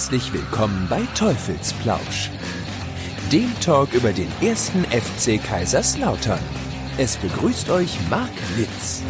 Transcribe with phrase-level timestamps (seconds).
[0.00, 2.30] Herzlich willkommen bei Teufelsplausch,
[3.30, 6.40] dem Talk über den ersten FC Kaiserslautern.
[6.96, 9.02] Es begrüßt euch Marc Litz.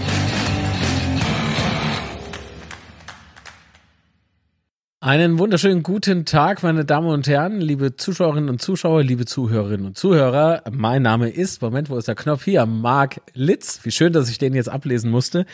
[5.02, 9.96] Einen wunderschönen guten Tag, meine Damen und Herren, liebe Zuschauerinnen und Zuschauer, liebe Zuhörerinnen und
[9.96, 10.62] Zuhörer.
[10.70, 12.66] Mein Name ist, Moment, wo ist der Knopf hier?
[12.66, 13.80] Marc Litz.
[13.84, 15.46] Wie schön, dass ich den jetzt ablesen musste.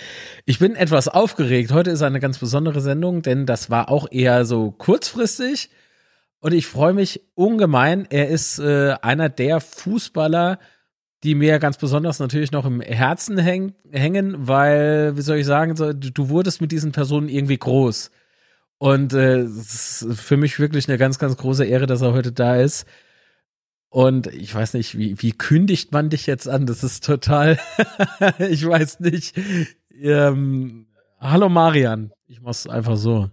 [0.46, 1.70] Ich bin etwas aufgeregt.
[1.70, 5.70] Heute ist eine ganz besondere Sendung, denn das war auch eher so kurzfristig.
[6.41, 8.05] Und ich freue mich ungemein.
[8.10, 10.58] Er ist äh, einer der Fußballer,
[11.22, 15.77] die mir ganz besonders natürlich noch im Herzen häng hängen, weil, wie soll ich sagen,
[15.77, 18.10] so, du wurdest mit diesen Personen irgendwie groß.
[18.78, 22.32] Und äh, es ist für mich wirklich eine ganz, ganz große Ehre, dass er heute
[22.32, 22.86] da ist.
[23.88, 26.66] Und ich weiß nicht, wie, wie kündigt man dich jetzt an?
[26.66, 27.58] Das ist total,
[28.38, 29.34] ich weiß nicht.
[29.90, 33.30] Ähm, hallo Marian, ich mach's einfach so.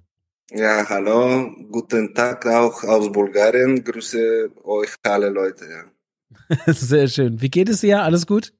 [0.52, 3.84] Ja, hallo, guten Tag auch aus Bulgarien.
[3.84, 5.66] Grüße euch alle Leute.
[5.66, 6.56] Ja.
[6.74, 7.42] Sehr schön.
[7.42, 8.04] Wie geht es dir?
[8.04, 8.54] Alles gut?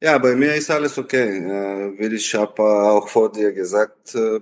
[0.00, 1.42] Ja, bei mir ist alles okay.
[1.98, 4.38] Wie ich habe auch vor dir gesagt, äh,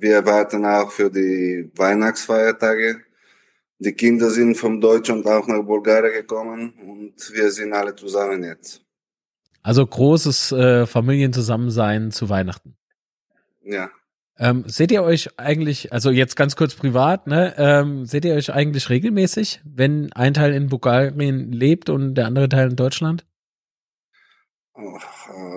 [0.00, 3.00] wir warten auch für die Weihnachtsfeiertage.
[3.78, 8.82] Die Kinder sind von Deutschland auch nach Bulgarien gekommen und wir sind alle zusammen jetzt.
[9.62, 12.76] Also großes äh, Familienzusammensein zu Weihnachten.
[13.62, 13.90] Ja.
[14.38, 18.52] Ähm, seht ihr euch eigentlich, also jetzt ganz kurz privat, ne, ähm, seht ihr euch
[18.52, 23.26] eigentlich regelmäßig, wenn ein Teil in Bulgarien lebt und der andere Teil in Deutschland?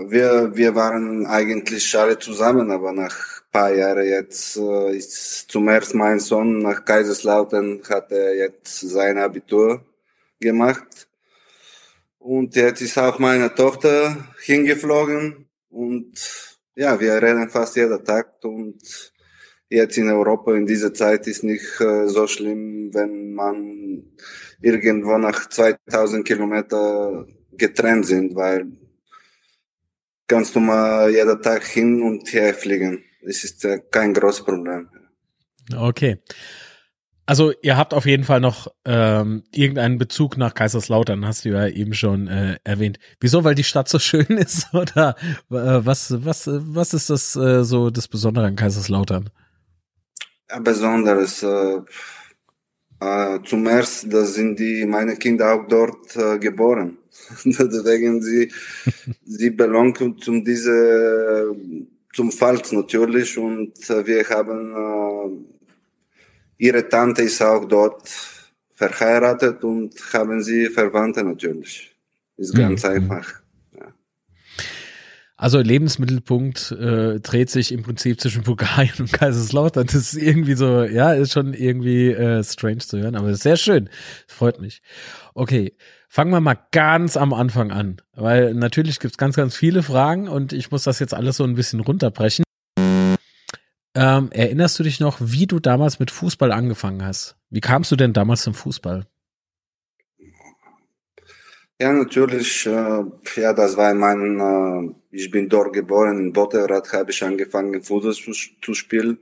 [0.07, 5.99] Wir, wir waren eigentlich alle zusammen, aber nach paar Jahre jetzt äh, ist zum ersten
[5.99, 9.85] mein Sohn nach Kaiserslautern hat er jetzt sein Abitur
[10.39, 11.07] gemacht.
[12.17, 16.13] Und jetzt ist auch meine Tochter hingeflogen und
[16.75, 18.79] ja, wir reden fast jeden Tag und
[19.69, 24.03] jetzt in Europa in dieser Zeit ist nicht äh, so schlimm, wenn man
[24.61, 27.27] irgendwo nach 2000 Kilometer
[27.57, 28.80] getrennt sind, weil
[30.31, 33.03] kannst du mal jeden Tag hin und her fliegen.
[33.21, 34.87] Das ist kein großes Problem.
[35.75, 36.19] Okay.
[37.25, 41.67] Also ihr habt auf jeden Fall noch ähm, irgendeinen Bezug nach Kaiserslautern, hast du ja
[41.67, 42.97] eben schon äh, erwähnt.
[43.19, 43.43] Wieso?
[43.43, 45.15] Weil die Stadt so schön ist oder
[45.49, 49.29] äh, was was was ist das äh, so das Besondere an Kaiserslautern?
[50.49, 51.43] Ja, Besonderes.
[51.43, 51.81] Äh,
[53.01, 56.97] äh, zum ersten, da sind die meine Kinder auch dort äh, geboren.
[57.45, 58.51] Deswegen sie
[59.25, 61.55] sie belangen zum diese
[62.13, 65.45] zum Pfalz natürlich und äh, wir haben,
[66.57, 68.09] äh, ihre Tante ist auch dort
[68.73, 71.95] verheiratet und haben sie Verwandte natürlich.
[72.37, 72.89] Ist ganz mhm.
[72.89, 73.40] einfach.
[75.41, 79.87] Also Lebensmittelpunkt äh, dreht sich im Prinzip zwischen Bulgarien und Kaiserslautern.
[79.87, 83.89] Das ist irgendwie so, ja, ist schon irgendwie äh, strange zu hören, aber sehr schön.
[84.27, 84.83] Freut mich.
[85.33, 85.75] Okay,
[86.07, 90.27] fangen wir mal ganz am Anfang an, weil natürlich gibt es ganz, ganz viele Fragen
[90.27, 92.43] und ich muss das jetzt alles so ein bisschen runterbrechen.
[93.95, 97.35] Ähm, erinnerst du dich noch, wie du damals mit Fußball angefangen hast?
[97.49, 99.07] Wie kamst du denn damals zum Fußball?
[101.81, 102.67] Ja, natürlich.
[102.67, 103.03] Äh,
[103.41, 104.39] ja, das war mein.
[104.39, 108.31] Äh, ich bin dort geboren in Botterrad, habe ich angefangen Fußball zu,
[108.61, 109.17] zu spielen.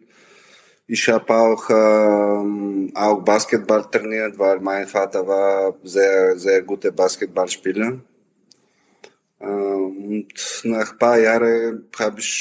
[0.85, 8.01] Ich habe auch, ähm, auch Basketball trainiert, weil mein Vater war sehr, sehr guter Basketballspieler.
[9.39, 10.33] Äh, und
[10.65, 12.35] nach ein paar Jahren habe ich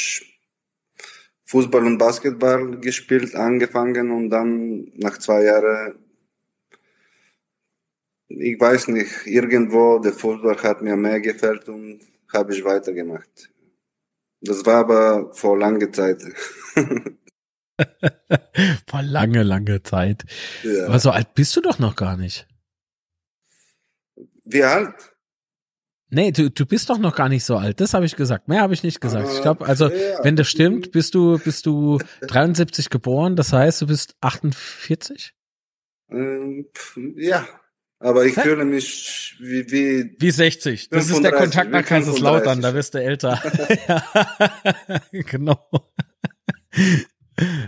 [1.45, 5.95] Fußball und Basketball gespielt, angefangen und dann nach zwei Jahren,
[8.29, 12.01] ich weiß nicht, irgendwo der Fußball hat mir mehr gefällt und
[12.33, 13.51] habe ich weitergemacht.
[14.41, 16.23] Das war aber vor langer Zeit.
[18.89, 20.25] Vor lange, lange Zeit.
[20.65, 20.87] Ja.
[20.87, 22.49] Aber so alt bist du doch noch gar nicht.
[24.45, 24.95] Wie alt?
[26.11, 27.81] Nee, du, du bist doch noch gar nicht so alt.
[27.81, 28.49] Das habe ich gesagt.
[28.49, 29.29] Mehr habe ich nicht gesagt.
[29.33, 30.25] Ich glaube, also, ja.
[30.25, 33.37] wenn das stimmt, bist du, bist du 73 geboren.
[33.37, 35.35] Das heißt, du bist 48?
[36.11, 36.67] Ähm,
[37.17, 37.47] ja.
[38.01, 40.89] Aber ich fühle mich wie, wie, wie 60.
[40.89, 42.61] Das 35, ist der Kontakt nach Kaiserslautern.
[42.61, 43.43] Da wirst du älter.
[43.89, 45.01] ja.
[45.23, 45.69] genau.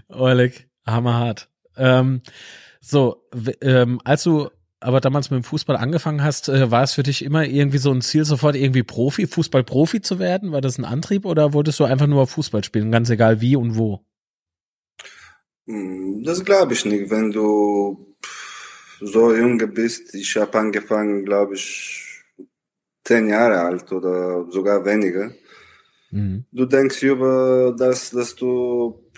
[0.08, 1.48] Oleg, hammerhart.
[1.76, 2.22] Ähm,
[2.80, 3.24] so,
[3.60, 4.50] ähm, als du
[4.80, 7.90] aber damals mit dem Fußball angefangen hast, äh, war es für dich immer irgendwie so
[7.90, 10.52] ein Ziel, sofort irgendwie Profi, Fußballprofi zu werden?
[10.52, 13.76] War das ein Antrieb oder wolltest du einfach nur Fußball spielen, ganz egal wie und
[13.76, 14.00] wo?
[15.66, 17.10] Hm, das glaube ich nicht.
[17.10, 18.09] Wenn du
[19.00, 22.22] so jung bist, ich habe angefangen, glaube ich,
[23.04, 25.32] zehn Jahre alt oder sogar weniger.
[26.10, 26.44] Mhm.
[26.52, 29.10] Du denkst über das, dass du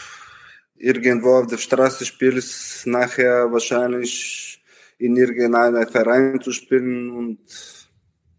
[0.76, 4.62] irgendwo auf der Straße spielst, nachher wahrscheinlich
[4.99, 7.38] in irgendeinem Verein zu spielen und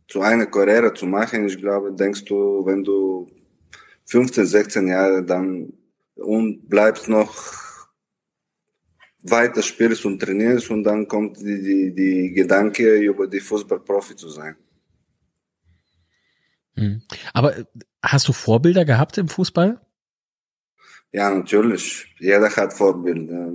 [0.07, 1.47] zu einer Karriere zu machen.
[1.47, 3.27] Ich glaube, denkst du, wenn du
[4.05, 5.73] 15, 16 Jahre dann
[6.15, 7.33] und bleibst noch
[9.23, 14.29] weiter spielst und trainierst und dann kommt die, die, die Gedanke, über die Fußballprofi zu
[14.29, 14.55] sein.
[16.75, 17.01] Hm.
[17.33, 17.65] Aber äh,
[18.01, 19.79] hast du Vorbilder gehabt im Fußball?
[21.11, 22.13] Ja, natürlich.
[22.19, 23.51] Jeder hat Vorbilder.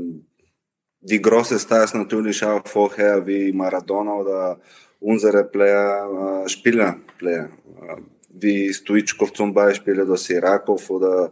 [1.00, 4.60] Die großen Stars natürlich auch vorher wie Maradona oder
[5.00, 7.50] unsere Player, äh, Spieler, Player,
[7.82, 7.96] äh,
[8.30, 11.30] wie Stoichkov zum Beispiel oder Sirakov oder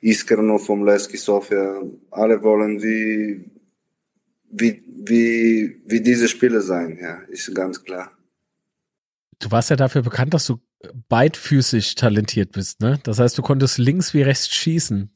[0.00, 1.82] Iskernov vom Leski Sofia.
[2.10, 3.44] Alle wollen wie,
[4.50, 8.12] wie, wie, wie diese Spieler sein, ja, ist ganz klar.
[9.38, 10.60] Du warst ja dafür bekannt, dass du
[11.08, 12.98] beidfüßig talentiert bist, ne?
[13.02, 15.10] Das heißt, du konntest links wie rechts schießen.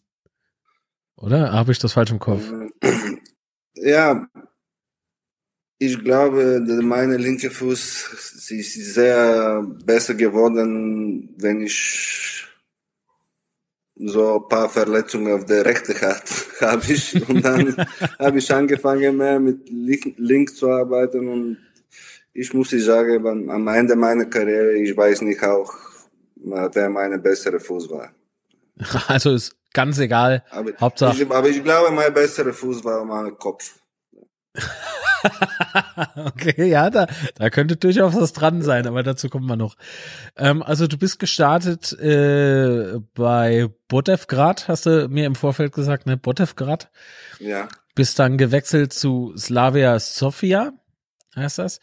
[1.17, 1.53] Oder?
[1.53, 2.43] Habe ich das falsch im Kopf?
[3.75, 4.27] Ja,
[5.83, 12.45] ich glaube, meine linke Fuß ist sehr besser geworden, wenn ich
[14.07, 16.23] so ein paar Verletzungen auf der rechten hat,
[16.61, 17.29] habe ich.
[17.29, 17.77] Und dann
[18.19, 21.59] habe ich angefangen mehr mit links zu arbeiten und
[22.33, 25.75] ich muss sagen, am Ende meiner Karriere, ich weiß nicht auch,
[26.37, 28.11] wer mein bessere Fuß war.
[29.09, 30.43] Also ist ganz egal.
[30.51, 31.23] Aber, Hauptsache.
[31.23, 33.79] Ich, aber ich glaube, mein besserer Fuß war mein Kopf.
[36.17, 39.77] okay, ja, da, da könnte durchaus was dran sein, aber dazu kommen wir noch.
[40.37, 46.17] Ähm, also du bist gestartet äh, bei Botevgrad, hast du mir im Vorfeld gesagt, ne?
[46.17, 46.91] Botevgrad.
[47.39, 47.69] Ja.
[47.95, 50.73] Bist dann gewechselt zu Slavia Sofia,
[51.37, 51.81] heißt das?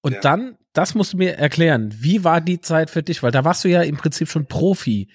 [0.00, 0.20] Und ja.
[0.20, 3.22] dann, das musst du mir erklären, wie war die Zeit für dich?
[3.22, 5.08] Weil da warst du ja im Prinzip schon Profi.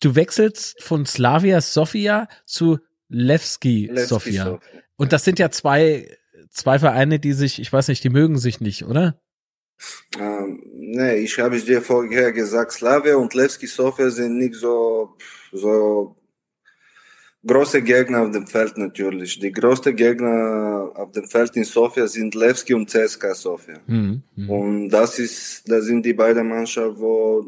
[0.00, 2.78] Du wechselst von Slavia Sofia zu
[3.08, 4.44] Levski, Sofia.
[4.44, 4.60] Sofia.
[4.96, 6.08] Und das sind ja zwei,
[6.50, 9.20] zwei Vereine, die sich, ich weiß nicht, die mögen sich nicht, oder?
[10.18, 15.16] Ähm, nee, ich habe dir vorher gesagt, Slavia und Levski Sofia sind nicht so,
[15.52, 16.16] so
[17.46, 19.38] große Gegner auf dem Feld natürlich.
[19.38, 23.78] Die größten Gegner auf dem Feld in Sofia sind Levski und CSKA Sofia.
[23.86, 24.52] Mhm, mh.
[24.52, 27.44] Und das ist, das sind die beiden Mannschaften, wo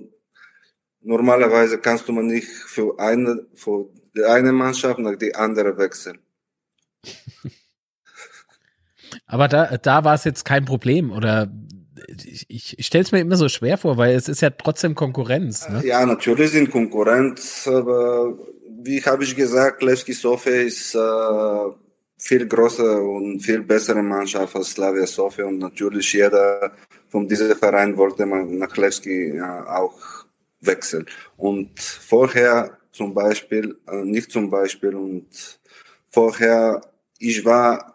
[1.01, 6.19] normalerweise kannst du man nicht für eine, für die eine Mannschaft nach die andere wechseln.
[9.29, 11.49] Aber da, da war es jetzt kein Problem oder
[12.49, 15.69] ich, ich stelle es mir immer so schwer vor, weil es ist ja trotzdem Konkurrenz.
[15.69, 15.83] Ne?
[15.85, 18.37] Ja, natürlich sind Konkurrenz, aber
[18.83, 20.99] wie habe ich gesagt, Levski Sofia ist äh,
[22.17, 26.73] viel größer und viel bessere Mannschaft als Slavia Sofia und natürlich jeder
[27.09, 29.99] von diesem Verein wollte man nach Levski äh, auch
[30.61, 31.07] wechseln.
[31.37, 35.61] Und vorher zum Beispiel, äh, nicht zum Beispiel und
[36.09, 36.81] vorher,
[37.19, 37.95] ich war,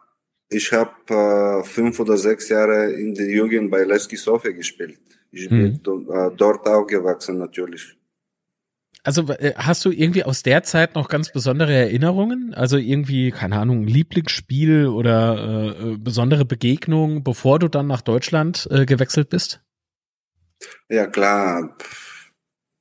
[0.54, 4.98] ich habe äh, fünf oder sechs Jahre in der Jugend bei Levski Sofia gespielt.
[5.32, 6.12] Ich bin mhm.
[6.12, 7.96] äh, dort aufgewachsen natürlich.
[9.04, 12.54] Also äh, hast du irgendwie aus der Zeit noch ganz besondere Erinnerungen?
[12.54, 18.86] Also irgendwie, keine Ahnung, Lieblingsspiel oder äh, besondere Begegnungen, bevor du dann nach Deutschland äh,
[18.86, 19.62] gewechselt bist?
[20.88, 21.76] Ja, klar.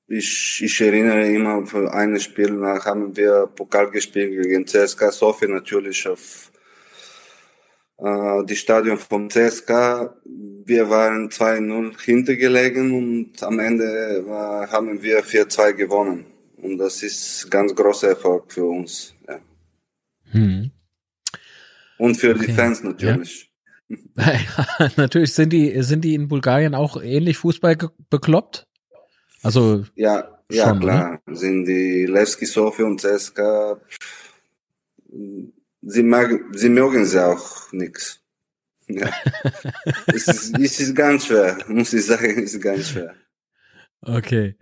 [0.07, 5.49] Ich, ich erinnere immer für ein Spiel, da haben wir Pokal gespielt gegen CSKA Sofia
[5.49, 6.52] natürlich auf
[8.03, 10.15] äh, die Stadion vom CSKA.
[10.65, 16.27] Wir waren 2-0 hintergelegen und am Ende war, haben wir 4-2 gewonnen.
[16.57, 19.15] Und das ist ganz großer Erfolg für uns.
[19.29, 19.39] Ja.
[20.31, 20.71] Hm.
[21.99, 22.47] Und für okay.
[22.47, 23.49] die Fans natürlich.
[24.17, 24.89] Ja.
[24.97, 27.77] natürlich sind die, sind die in Bulgarien auch ähnlich Fußball
[28.09, 28.67] bekloppt?
[29.43, 29.85] Also.
[29.97, 30.85] Ja, ja, schon, ne?
[30.85, 31.21] klar.
[31.27, 31.37] Ne?
[31.37, 33.79] Sind die Levski Sofia und CSKA
[35.83, 38.19] sie, mag, sie mögen sie auch nix.
[38.89, 39.09] Ja.
[40.09, 43.15] es, ist, es ist ganz schwer, muss ich sagen, es ist ganz schwer.
[44.03, 44.57] Okay.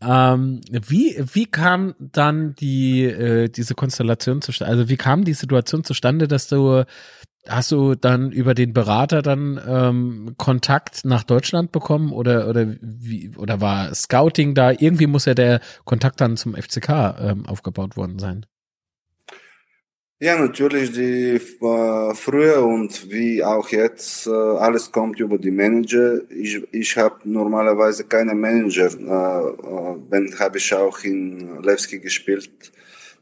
[0.00, 4.70] Ähm, wie, wie kam dann die, äh, diese Konstellation zustande?
[4.70, 6.84] Also wie kam die Situation zustande, dass du,
[7.46, 13.36] hast du dann über den Berater dann ähm, Kontakt nach Deutschland bekommen oder, oder wie,
[13.36, 14.70] oder war Scouting da?
[14.70, 18.46] Irgendwie muss ja der Kontakt dann zum FCK ähm, aufgebaut worden sein.
[20.20, 26.20] Ja, natürlich, die äh, früher und wie auch jetzt, äh, alles kommt über die Manager.
[26.28, 32.50] Ich, ich habe normalerweise keine Manager, äh, äh, wenn habe ich auch in Levski gespielt.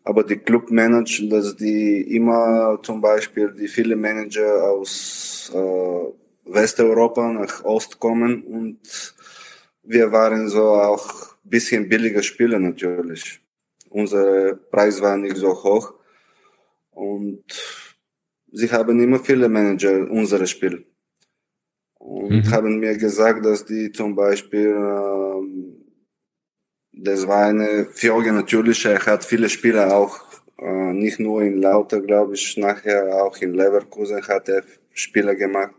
[0.05, 7.63] Aber die Clubmanager, dass die immer zum Beispiel die viele Manager aus äh, Westeuropa nach
[7.65, 9.15] Ost kommen und
[9.83, 13.39] wir waren so auch bisschen billiger Spieler natürlich.
[13.91, 15.93] unser Preis war nicht so hoch.
[16.97, 17.45] Und
[18.53, 20.87] sie haben immer viele Manager unseres Spiel.
[21.99, 22.51] Und mhm.
[22.51, 25.85] haben mir gesagt, dass die zum Beispiel, ähm,
[26.93, 30.19] das war eine Frage natürlich, er hat viele Spieler auch,
[30.59, 34.63] äh, nicht nur in Lauter, glaube ich, nachher auch in Leverkusen hat er
[34.95, 35.75] Spieler gemacht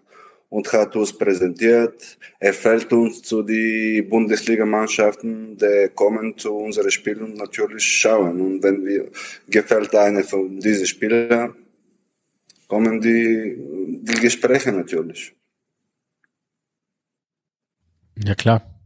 [0.50, 2.18] und hat uns präsentiert.
[2.40, 8.40] Er fällt uns zu den Bundesligamannschaften, die kommen zu unseren Spielen und natürlich schauen.
[8.40, 9.10] Und wenn wir
[9.48, 11.56] gefällt eine von diesen Spielern,
[12.68, 13.58] kommen die,
[14.04, 15.34] die Gespräche natürlich.
[18.24, 18.80] Ja klar.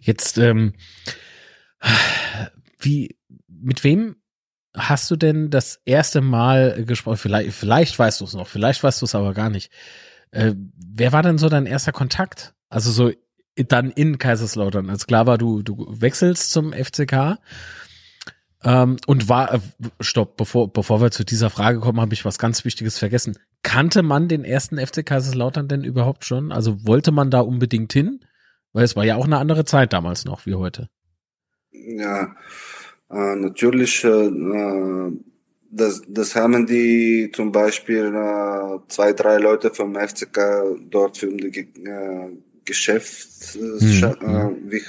[0.00, 0.74] Jetzt, ähm,
[2.78, 3.16] wie,
[3.48, 4.16] mit wem
[4.74, 7.18] hast du denn das erste Mal gesprochen?
[7.18, 9.70] Vielleicht, vielleicht weißt du es noch, vielleicht weißt du es aber gar nicht.
[10.32, 12.54] Äh, wer war denn so dein erster Kontakt?
[12.68, 13.12] Also so
[13.56, 14.90] dann in Kaiserslautern.
[14.90, 17.38] Als klar war, du, du wechselst zum FCK.
[18.64, 19.60] Ähm, und war, äh,
[20.00, 23.36] stopp, bevor, bevor wir zu dieser Frage kommen, habe ich was ganz Wichtiges vergessen.
[23.62, 26.52] Kannte man den ersten FC Kaiserslautern denn überhaupt schon?
[26.52, 28.20] Also wollte man da unbedingt hin?
[28.72, 30.88] Weil es war ja auch eine andere Zeit damals noch wie heute.
[31.72, 32.34] Ja,
[33.10, 35.10] äh, natürlich, äh,
[35.72, 41.58] das, das haben die zum Beispiel äh, zwei, drei Leute vom FCK dort für die
[41.58, 42.28] äh,
[42.64, 43.98] Geschäft, mhm.
[44.20, 44.82] äh, wie,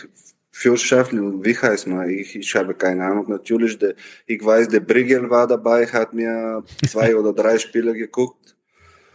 [0.51, 2.07] Fürschaft, wie heißt man?
[2.09, 3.25] Ich, ich habe keine Ahnung.
[3.27, 3.95] Natürlich, der,
[4.27, 8.55] ich weiß, der Brigel war dabei, hat mir zwei oder drei Spiele geguckt.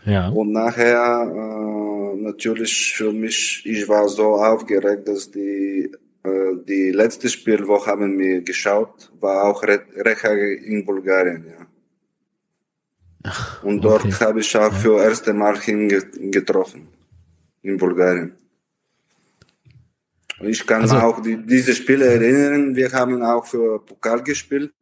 [0.05, 0.31] Ja.
[0.31, 5.93] Und nachher, äh, natürlich für mich, ich war so aufgeregt, dass die
[6.65, 11.67] die letzte Spiel, wo haben wir geschaut, war auch Recha in Bulgarien, ja.
[13.25, 14.25] Ach, Und dort okay.
[14.25, 16.89] habe ich auch für das erste Mal hingetroffen.
[17.63, 18.35] In Bulgarien.
[20.41, 22.77] Ich kann also, auch die, diese Spiele erinnern.
[22.77, 24.73] Wir haben auch für Pokal gespielt.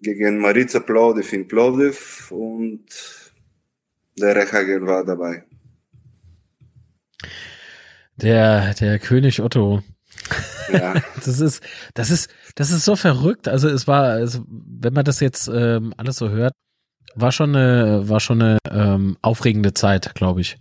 [0.00, 2.84] Gegen Marica Plovdiv in Plovdiv und
[4.18, 5.44] der Rechagel war dabei.
[8.16, 9.82] Der, der König Otto
[10.72, 10.94] ja.
[11.24, 11.62] Das ist,
[11.94, 13.48] das ist, das ist so verrückt.
[13.48, 16.54] Also es war, also, wenn man das jetzt ähm, alles so hört,
[17.14, 20.58] war schon eine, war schon eine ähm, aufregende Zeit, glaube ich.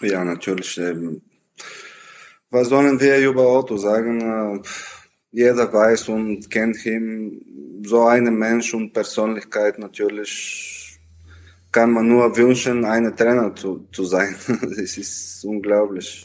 [0.00, 0.78] Ja, natürlich.
[0.78, 1.22] Ähm,
[2.50, 4.20] was sollen wir über Otto sagen?
[4.20, 4.62] Äh,
[5.30, 7.82] jeder weiß und kennt ihn.
[7.86, 10.84] So ein Mensch und Persönlichkeit natürlich
[11.74, 14.36] kann man nur wünschen, ein Trainer zu, zu sein.
[14.46, 16.24] das ist unglaublich.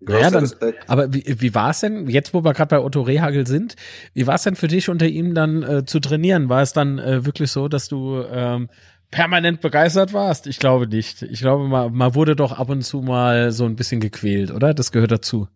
[0.00, 0.48] Naja, dann,
[0.86, 3.74] aber wie, wie war es denn, jetzt wo wir gerade bei Otto Rehagel sind,
[4.14, 6.48] wie war es denn für dich unter ihm dann äh, zu trainieren?
[6.48, 8.68] War es dann äh, wirklich so, dass du ähm,
[9.10, 10.46] permanent begeistert warst?
[10.46, 11.22] Ich glaube nicht.
[11.22, 14.72] Ich glaube, man, man wurde doch ab und zu mal so ein bisschen gequält, oder?
[14.72, 15.48] Das gehört dazu.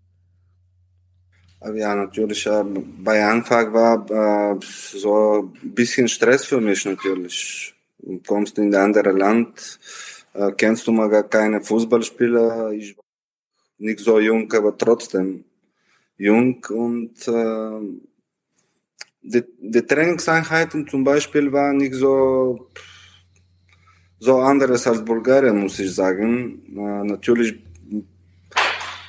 [1.75, 2.45] Ja, natürlich.
[2.47, 2.65] Äh,
[2.99, 7.75] bei Anfang war äh, so ein bisschen Stress für mich natürlich.
[7.99, 9.79] Du kommst in ein anderes Land,
[10.35, 12.73] äh, kennst du mal gar keine Fußballspieler.
[12.73, 12.97] Ich
[13.83, 15.45] nicht so jung, aber trotzdem
[16.17, 17.81] jung und äh,
[19.23, 22.71] die, die Trainingseinheiten zum Beispiel waren nicht so
[24.19, 26.63] so anderes als Bulgarien, muss ich sagen.
[26.77, 27.55] Äh, natürlich,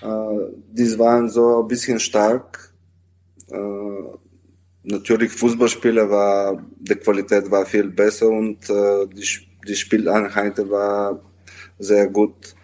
[0.02, 2.74] äh, die waren so ein bisschen stark.
[3.48, 4.04] Äh,
[4.84, 9.28] natürlich Fußballspieler war, die Qualität war viel besser und äh, die,
[9.68, 11.20] die Spieleinheiten war
[11.78, 12.56] sehr gut.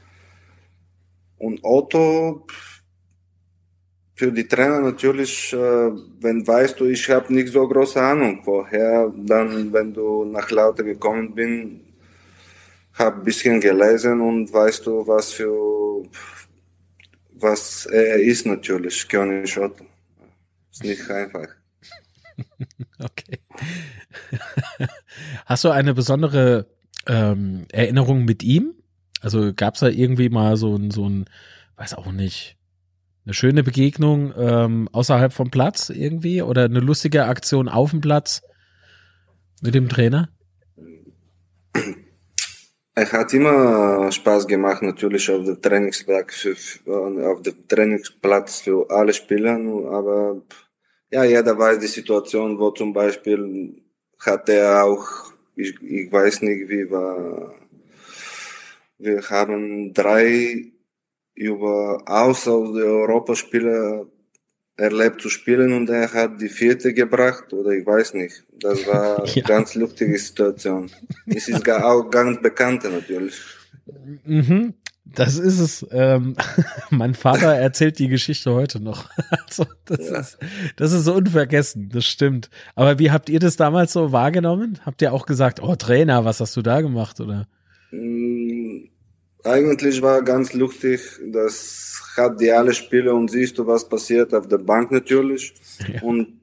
[1.40, 2.46] Und Otto,
[4.16, 9.12] für die Trainer natürlich, äh, wenn weißt du, ich habe nicht so große Ahnung woher,
[9.16, 11.82] dann, wenn du nach Lauter gekommen bin,
[12.94, 16.04] habe ein bisschen gelesen und weißt du, was für,
[17.32, 19.86] was er ist natürlich, König Otto.
[20.70, 21.48] Ist nicht einfach.
[23.00, 23.40] okay.
[25.46, 26.68] Hast du eine besondere
[27.08, 28.74] ähm, Erinnerung mit ihm?
[29.22, 31.26] Also gab es da irgendwie mal so ein, so ein,
[31.78, 32.58] weiß auch nicht,
[33.26, 38.42] eine schöne Begegnung ähm, außerhalb vom Platz irgendwie oder eine lustige Aktion auf dem Platz
[39.62, 40.30] mit dem Trainer?
[42.96, 46.56] Er hat immer Spaß gemacht, natürlich auf dem Trainingsplatz für,
[47.32, 49.58] auf dem Trainingsplatz für alle Spieler,
[49.90, 50.42] aber
[51.12, 53.82] ja, jeder weiß die Situation, wo zum Beispiel
[54.20, 57.54] hat er auch, ich, ich weiß nicht, wie war
[59.00, 60.72] wir haben drei
[61.34, 64.08] über außer der Europaspiele
[64.76, 68.44] erlebt zu spielen und er hat die vierte gebracht oder ich weiß nicht.
[68.60, 69.44] Das war ja.
[69.44, 70.90] ganz lustige Situation.
[71.26, 73.40] Es ist auch ganz bekannt natürlich.
[74.26, 74.74] Mhm.
[75.16, 75.86] Das ist es.
[75.92, 76.36] Ähm,
[76.92, 79.10] mein Vater erzählt die Geschichte heute noch.
[79.50, 80.20] Also, das, ja.
[80.20, 80.38] ist,
[80.76, 82.52] das ist so unvergessen, das stimmt.
[82.76, 84.80] Aber wie habt ihr das damals so wahrgenommen?
[84.86, 87.20] Habt ihr auch gesagt, oh Trainer, was hast du da gemacht?
[87.20, 87.48] Oder?
[87.92, 88.59] Mm,
[89.44, 94.48] eigentlich war ganz lustig, das hat die alle Spiele und siehst du, was passiert auf
[94.48, 95.54] der Bank natürlich.
[95.88, 96.02] Ja.
[96.02, 96.42] Und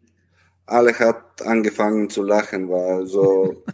[0.65, 3.65] alle hat angefangen zu lachen, weil so,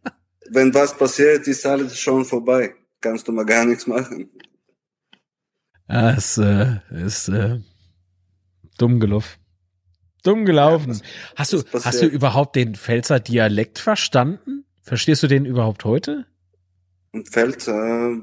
[0.50, 2.74] wenn was passiert, ist alles schon vorbei.
[3.00, 4.30] Kannst du mal gar nichts machen.
[5.88, 7.58] Ja, es äh, ist äh,
[8.78, 9.38] dumm gelaufen.
[10.22, 10.92] Dumm gelaufen.
[10.92, 11.00] Ja,
[11.36, 14.64] hast du, hast du überhaupt den Pfälzer Dialekt verstanden?
[14.82, 16.26] Verstehst du den überhaupt heute?
[17.24, 18.18] Pfälzer,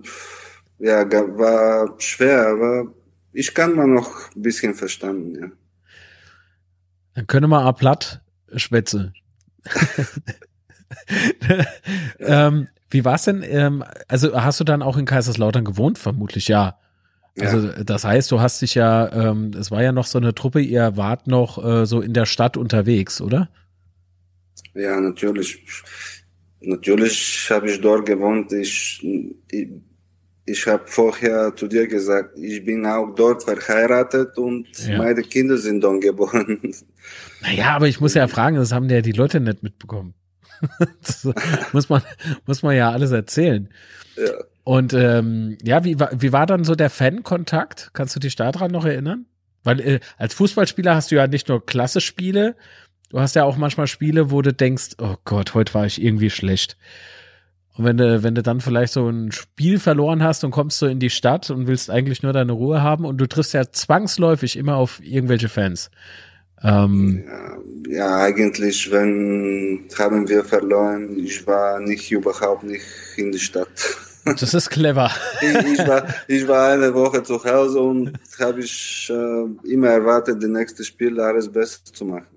[0.80, 2.94] ja, war schwer, aber
[3.34, 5.52] ich kann mal noch ein bisschen verstanden, ja.
[7.14, 8.22] Dann können wir auch platt
[8.56, 9.14] schwätze.
[12.20, 13.44] ähm, wie war's denn?
[13.44, 15.98] Ähm, also hast du dann auch in Kaiserslautern gewohnt?
[15.98, 16.80] Vermutlich ja.
[17.40, 17.84] Also ja.
[17.84, 20.98] das heißt, du hast dich ja, ähm, es war ja noch so eine Truppe, ihr
[20.98, 23.50] wart noch äh, so in der Stadt unterwegs, oder?
[24.74, 25.64] Ja, natürlich.
[26.62, 28.52] Natürlich habe ich dort gewohnt.
[28.52, 29.06] Ich,
[29.52, 29.68] ich,
[30.46, 34.98] ich habe vorher zu dir gesagt, ich bin auch dort verheiratet und ja.
[34.98, 36.60] meine Kinder sind dort geboren.
[37.42, 40.14] Naja, aber ich muss ja fragen, das haben ja die Leute nicht mitbekommen.
[41.02, 41.28] das
[41.72, 42.02] muss man,
[42.46, 43.70] muss man ja alles erzählen.
[44.18, 44.32] Ja.
[44.64, 47.92] Und ähm, ja, wie, wie war dann so der Fan-Kontakt?
[47.94, 49.26] Kannst du dich daran noch erinnern?
[49.64, 52.56] Weil äh, als Fußballspieler hast du ja nicht nur klasse Spiele,
[53.10, 56.30] du hast ja auch manchmal Spiele, wo du denkst, oh Gott, heute war ich irgendwie
[56.30, 56.78] schlecht.
[57.78, 60.88] Und wenn du, wenn du dann vielleicht so ein Spiel verloren hast und kommst so
[60.88, 64.58] in die Stadt und willst eigentlich nur deine Ruhe haben und du triffst ja zwangsläufig
[64.58, 65.90] immer auf irgendwelche Fans.
[66.62, 67.58] Ähm, ja,
[67.90, 72.84] ja, eigentlich, wenn haben wir verloren, ich war nicht überhaupt nicht
[73.18, 73.70] in der Stadt.
[74.26, 75.10] Das ist clever.
[75.42, 80.44] ich, ich, war, ich war eine Woche zu Hause und habe ich äh, immer erwartet,
[80.44, 82.28] das nächste Spiel alles besser zu machen.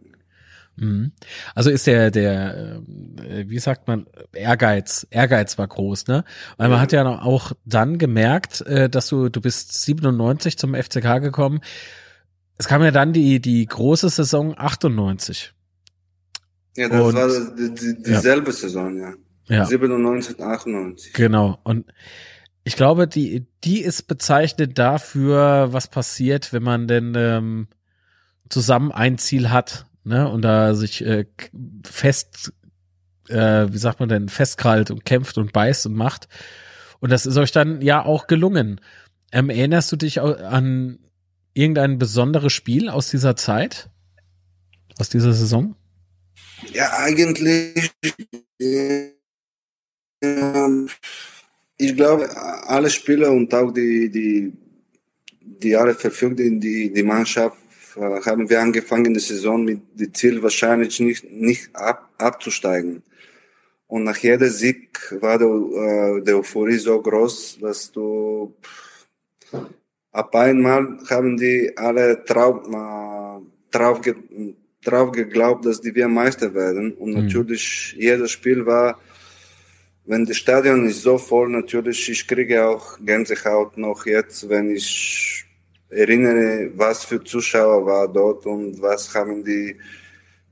[0.76, 1.12] Mhm.
[1.54, 2.82] Also ist der, der,
[3.18, 6.24] äh, wie sagt man, Ehrgeiz, Ehrgeiz war groß, ne?
[6.56, 11.20] Weil man hat ja auch dann gemerkt, äh, dass du, du bist 97 zum FCK
[11.20, 11.61] gekommen.
[12.58, 15.52] Es kam ja dann die, die große Saison 98.
[16.76, 18.52] Ja, das und, war die, die, dieselbe ja.
[18.52, 19.14] Saison, ja.
[19.48, 19.64] Ja.
[19.66, 21.12] 97, 98.
[21.12, 21.58] Genau.
[21.64, 21.87] Und
[22.64, 27.68] ich glaube, die, die ist bezeichnet dafür, was passiert, wenn man denn ähm,
[28.48, 30.28] zusammen ein Ziel hat, ne?
[30.28, 31.26] Und da sich äh,
[31.84, 32.52] fest,
[33.28, 36.28] äh, wie sagt man denn, festkrallt und kämpft und beißt und macht.
[37.00, 38.80] Und das ist euch dann ja auch gelungen.
[39.32, 40.98] Ähm, erinnerst du dich an
[41.54, 43.88] irgendein besonderes Spiel aus dieser Zeit?
[44.98, 45.74] Aus dieser Saison?
[46.72, 47.90] Ja, eigentlich
[48.60, 49.10] äh,
[50.22, 50.88] ähm,
[51.76, 52.28] ich glaube,
[52.68, 54.52] alle Spieler und auch die, die,
[55.40, 57.58] die alle verfügten, die, die Mannschaft,
[57.96, 63.02] haben wir angefangen, die Saison mit dem Ziel wahrscheinlich nicht, nicht ab, abzusteigen.
[63.87, 68.55] Und nach jedem Sieg war der, äh, der Euphorie so groß, dass du
[70.12, 72.62] ab einmal haben die alle drauf,
[73.70, 74.00] drauf,
[74.83, 76.94] drauf geglaubt, dass die wir Meister werden.
[76.94, 77.22] Und mhm.
[77.22, 78.98] natürlich jedes Spiel war
[80.05, 85.44] wenn das Stadion ist so voll, natürlich, ich kriege auch Gänsehaut noch jetzt, wenn ich
[85.92, 89.76] erinnere, was für Zuschauer war dort und was haben die,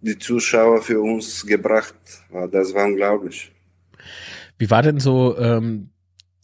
[0.01, 1.95] die Zuschauer für uns gebracht.
[2.53, 3.51] Das war unglaublich.
[4.59, 5.91] Wie war denn so ähm,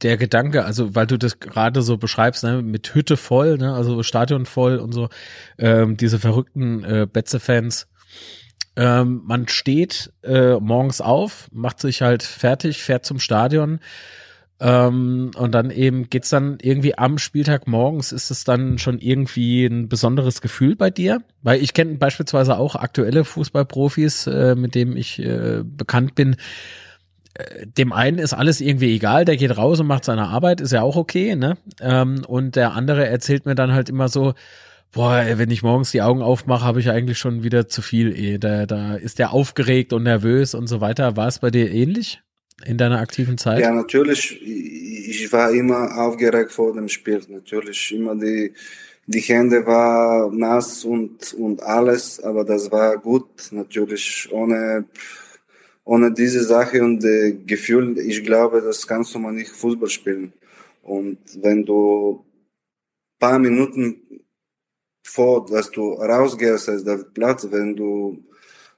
[0.02, 4.02] der Gedanke, also weil du das gerade so beschreibst, ne, mit Hütte voll, ne, also
[4.02, 5.08] Stadion voll und so,
[5.58, 7.88] ähm, diese verrückten äh, Betze-Fans,
[8.76, 13.80] ähm, man steht äh, morgens auf, macht sich halt fertig, fährt zum Stadion.
[14.58, 19.66] Ähm, und dann eben geht's dann irgendwie am Spieltag morgens, ist es dann schon irgendwie
[19.66, 21.20] ein besonderes Gefühl bei dir?
[21.42, 26.36] Weil ich kenne beispielsweise auch aktuelle Fußballprofis, äh, mit denen ich äh, bekannt bin.
[27.34, 30.72] Äh, dem einen ist alles irgendwie egal, der geht raus und macht seine Arbeit, ist
[30.72, 31.58] ja auch okay, ne?
[31.80, 34.32] Ähm, und der andere erzählt mir dann halt immer so,
[34.92, 38.14] boah, wenn ich morgens die Augen aufmache, habe ich eigentlich schon wieder zu viel.
[38.14, 38.38] Ey.
[38.38, 41.16] Da, da ist der aufgeregt und nervös und so weiter.
[41.16, 42.22] War es bei dir ähnlich
[42.64, 43.60] in deiner aktiven Zeit?
[43.60, 44.40] Ja, natürlich.
[44.42, 47.20] Ich war immer aufgeregt vor dem Spiel.
[47.28, 48.52] Natürlich immer die
[49.08, 53.28] die Hände war nass und und alles, aber das war gut.
[53.52, 54.86] Natürlich ohne
[55.84, 60.32] ohne diese Sache und die Gefühl, ich glaube, das kannst du mal nicht Fußball spielen.
[60.82, 62.24] Und wenn du
[63.20, 64.00] paar Minuten
[65.04, 68.24] vor, dass du rausgehst aus dem Platz, wenn du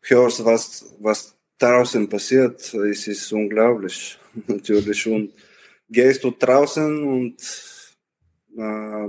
[0.03, 5.07] hörst, was, was draußen passiert, es ist unglaublich, natürlich.
[5.07, 5.33] Und
[5.89, 7.37] gehst du draußen und
[8.57, 9.09] äh,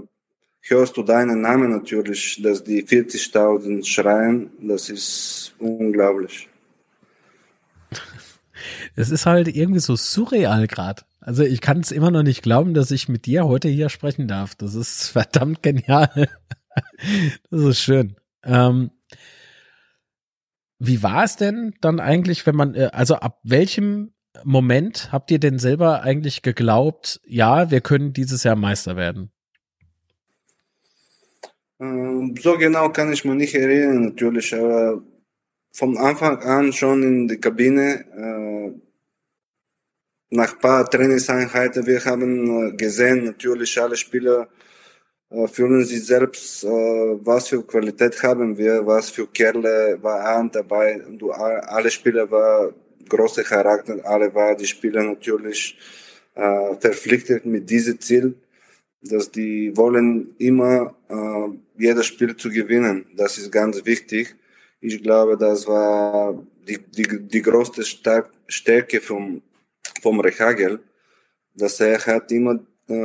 [0.62, 6.48] hörst du deinen Namen natürlich, dass die 40.000 schreien, das ist unglaublich.
[8.96, 11.04] Es ist halt irgendwie so surreal gerade.
[11.22, 14.28] Also ich kann es immer noch nicht glauben, dass ich mit dir heute hier sprechen
[14.28, 14.56] darf.
[14.56, 16.30] Das ist verdammt genial.
[17.50, 18.16] das ist schön.
[18.44, 18.92] Ähm,
[20.80, 24.14] wie war es denn dann eigentlich, wenn man, äh, also ab welchem
[24.44, 29.32] Moment habt ihr denn selber eigentlich geglaubt, ja, wir können dieses Jahr Meister werden?
[31.80, 35.02] Ähm, so genau kann ich mich nicht erinnern, natürlich, aber
[35.72, 38.80] von Anfang an schon in der Kabine, äh,
[40.32, 44.48] nach ein paar Trainingseinheiten, wir haben äh, gesehen, natürlich alle Spieler
[45.48, 51.02] fühlen sich selbst, äh, was für Qualität haben wir, was für Kerle war dabei.
[51.18, 52.74] Du, alle Spieler waren
[53.08, 55.78] große Charakter, alle waren die Spieler natürlich
[56.36, 58.36] äh, verpflichtet mit diesem Ziel,
[59.02, 63.06] dass die wollen immer äh, jedes Spiel zu gewinnen.
[63.16, 64.36] Das ist ganz wichtig.
[64.82, 67.84] Ich glaube, das war die, die, die größte
[68.48, 69.42] Stärke vom,
[70.02, 70.80] vom Rehagel,
[71.56, 72.60] dass er hat immer äh,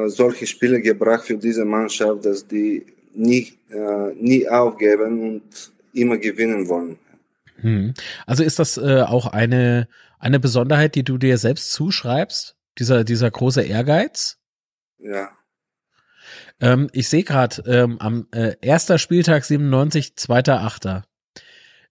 [0.07, 6.69] solche Spiele gebracht für diese Mannschaft, dass die nie, äh, nie aufgeben und immer gewinnen
[6.69, 6.99] wollen.
[7.61, 7.95] Hm.
[8.27, 12.57] Also ist das äh, auch eine, eine Besonderheit, die du dir selbst zuschreibst?
[12.79, 14.39] Dieser, dieser große Ehrgeiz?
[14.99, 15.31] Ja.
[16.61, 21.05] Ähm, ich sehe gerade ähm, am äh, erster Spieltag 97, zweiter Achter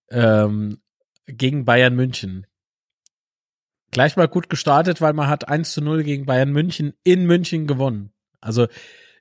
[0.09, 0.79] ähm,
[1.27, 2.45] gegen Bayern München.
[3.93, 7.67] Gleich mal gut gestartet, weil man hat 1 zu 0 gegen Bayern München in München
[7.67, 8.11] gewonnen.
[8.41, 8.67] Also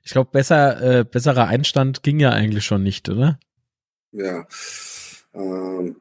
[0.03, 3.39] ich glaube, besser, äh, besserer Einstand ging ja eigentlich schon nicht, oder?
[4.11, 4.45] Ja.
[5.33, 5.95] Ähm,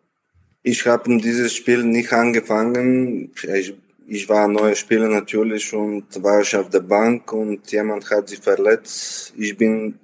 [0.62, 3.32] ich habe dieses Spiel nicht angefangen.
[3.42, 3.74] Ich,
[4.06, 8.40] ich war neuer Spieler natürlich und war ich auf der Bank und jemand hat sich
[8.40, 9.34] verletzt.
[9.36, 9.98] Ich bin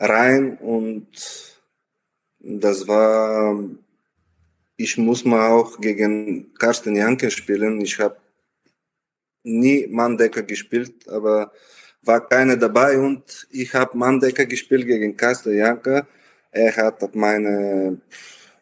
[0.00, 1.06] rein und
[2.40, 3.58] das war,
[4.76, 7.80] ich muss mal auch gegen Carsten Janke spielen.
[7.80, 8.16] Ich habe
[9.42, 11.52] nie Manndecker gespielt, aber
[12.02, 16.06] war keiner dabei und ich habe Manndecker gespielt gegen Carsten Janke.
[16.50, 18.00] Er hat meine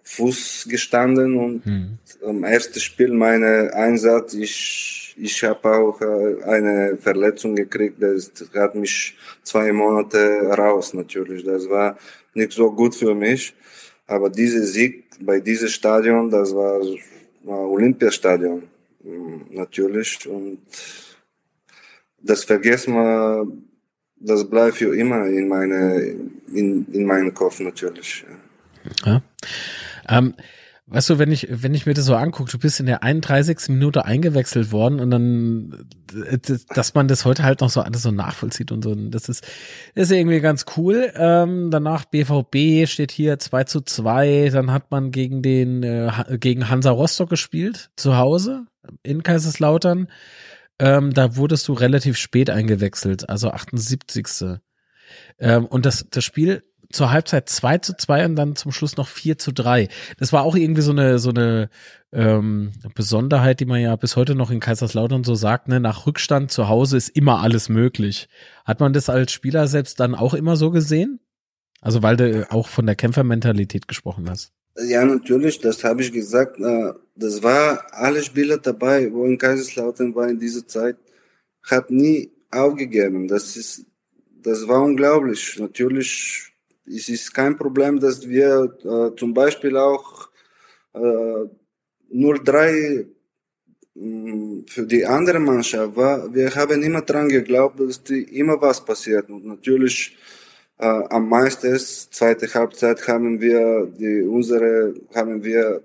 [0.02, 1.98] Fuß gestanden und hm.
[2.26, 8.74] am ersten Spiel meine Einsatz, ich, ich habe auch äh, eine Verletzung gekriegt, das hat
[8.74, 11.44] mich zwei Monate raus natürlich.
[11.44, 11.96] Das war
[12.34, 13.54] nicht so gut für mich,
[14.06, 16.80] aber dieser Sieg bei diesem Stadion, das war,
[17.46, 18.62] Olympiastadion
[19.02, 20.58] hm, natürlich und
[22.20, 23.46] das vergessen wir,
[24.16, 26.16] das bleibt für immer in meine
[26.52, 28.24] in, in meinem Kopf natürlich.
[29.04, 29.22] Ja.
[30.08, 30.34] Ähm,
[30.86, 33.70] weißt du, wenn ich, wenn ich mir das so angucke, du bist in der 31.
[33.70, 36.38] Minute eingewechselt worden und dann, äh,
[36.74, 39.46] dass man das heute halt noch so alles so nachvollzieht und so, das ist,
[39.94, 41.10] ist irgendwie ganz cool.
[41.16, 46.68] Ähm, danach BVB steht hier 2 zu 2, dann hat man gegen den, äh, gegen
[46.68, 48.66] Hansa Rostock gespielt, zu Hause,
[49.02, 50.08] in Kaiserslautern.
[50.78, 54.26] Ähm, da wurdest du relativ spät eingewechselt, also 78.
[55.38, 56.62] Ähm, und das, das Spiel
[56.94, 59.88] zur Halbzeit 2 zu 2 und dann zum Schluss noch 4 zu 3.
[60.18, 61.68] Das war auch irgendwie so eine, so eine
[62.12, 65.80] ähm, Besonderheit, die man ja bis heute noch in Kaiserslautern so sagt, ne?
[65.80, 68.28] nach Rückstand zu Hause ist immer alles möglich.
[68.64, 71.20] Hat man das als Spieler selbst dann auch immer so gesehen?
[71.80, 74.52] Also weil du auch von der Kämpfermentalität gesprochen hast.
[74.76, 76.58] Ja, natürlich, das habe ich gesagt.
[76.58, 80.96] Äh, das war alle Spieler dabei, wo in Kaiserslautern war in dieser Zeit,
[81.62, 83.28] hat nie aufgegeben.
[83.28, 83.86] Das ist,
[84.42, 85.58] das war unglaublich.
[85.58, 86.53] Natürlich
[86.86, 90.28] es ist kein Problem, dass wir äh, zum Beispiel auch
[90.94, 91.46] äh,
[92.12, 93.06] 0-3
[93.94, 96.32] mm, für die andere Mannschaft war.
[96.34, 99.28] Wir haben immer dran geglaubt, dass die immer was passiert.
[99.30, 100.16] Und natürlich
[100.78, 105.82] äh, am meisten, zweite Halbzeit, haben wir die, unsere, haben wir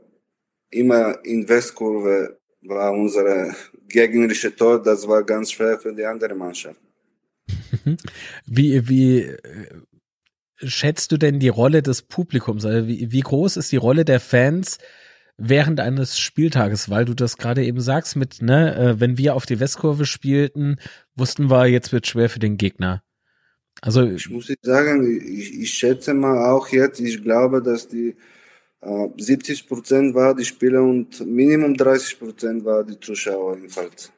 [0.71, 3.55] immer in Westkurve war unsere
[3.87, 6.79] gegnerische Tor, das war ganz schwer für die andere Mannschaft.
[8.45, 9.31] Wie, wie,
[10.63, 12.65] schätzt du denn die Rolle des Publikums?
[12.65, 14.77] Also wie, wie groß ist die Rolle der Fans
[15.37, 16.89] während eines Spieltages?
[16.89, 20.77] Weil du das gerade eben sagst mit, ne, äh, wenn wir auf die Westkurve spielten,
[21.15, 23.03] wussten wir, jetzt wird schwer für den Gegner.
[23.81, 28.17] Also ich muss sagen, ich, ich schätze mal auch jetzt, ich glaube, dass die
[28.81, 34.11] äh, 70 Prozent war die Spieler und Minimum 30 Prozent war die Zuschauer jedenfalls.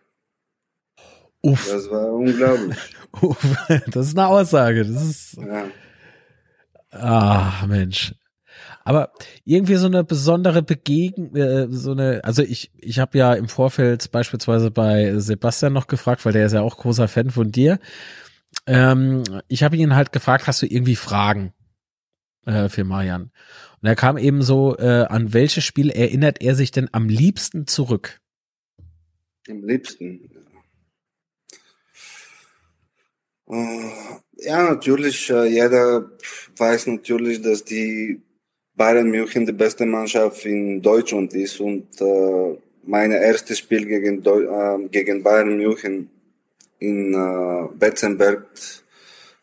[1.43, 1.67] Uff.
[1.71, 2.77] Das war unglaublich.
[3.21, 4.85] Uff, das ist eine Aussage.
[4.85, 5.37] Das ist.
[5.37, 5.65] Ja.
[6.91, 8.13] Ah, Mensch.
[8.83, 9.11] Aber
[9.45, 14.11] irgendwie so eine besondere Begegnung, äh, so eine, also ich, ich habe ja im Vorfeld
[14.11, 17.79] beispielsweise bei Sebastian noch gefragt, weil der ist ja auch großer Fan von dir.
[18.67, 21.53] ähm, ich habe ihn halt gefragt, hast du irgendwie Fragen
[22.45, 23.31] äh, für Marian?
[23.81, 27.67] Und er kam eben so, äh, an welches Spiel erinnert er sich denn am liebsten
[27.67, 28.19] zurück?
[29.49, 30.29] Am liebsten.
[33.47, 33.91] Äh,
[34.41, 36.11] ja, natürlich, äh, jeder
[36.57, 38.19] weiß natürlich, dass die
[38.75, 44.41] Bayern München die beste Mannschaft in Deutschland ist und äh, mein erstes Spiel gegen, Deu
[44.43, 46.09] äh, gegen Bayern München
[46.79, 48.47] in äh, Betzenberg,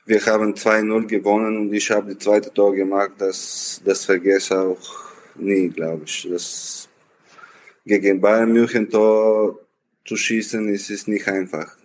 [0.07, 5.13] wir haben 2-0 gewonnen und ich habe die zweite Tor gemacht, das, das vergesse auch
[5.37, 6.27] nie, glaube ich.
[6.29, 6.89] Das
[7.85, 9.61] gegen Bayern München Tor
[10.05, 11.78] zu schießen, ist, ist nicht einfach.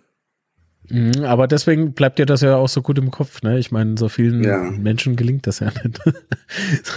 [0.88, 3.58] Mhm, aber deswegen bleibt dir das ja auch so gut im Kopf, ne?
[3.58, 4.58] Ich meine, so vielen ja.
[4.58, 6.00] Menschen gelingt das ja nicht.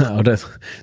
[0.18, 0.38] Oder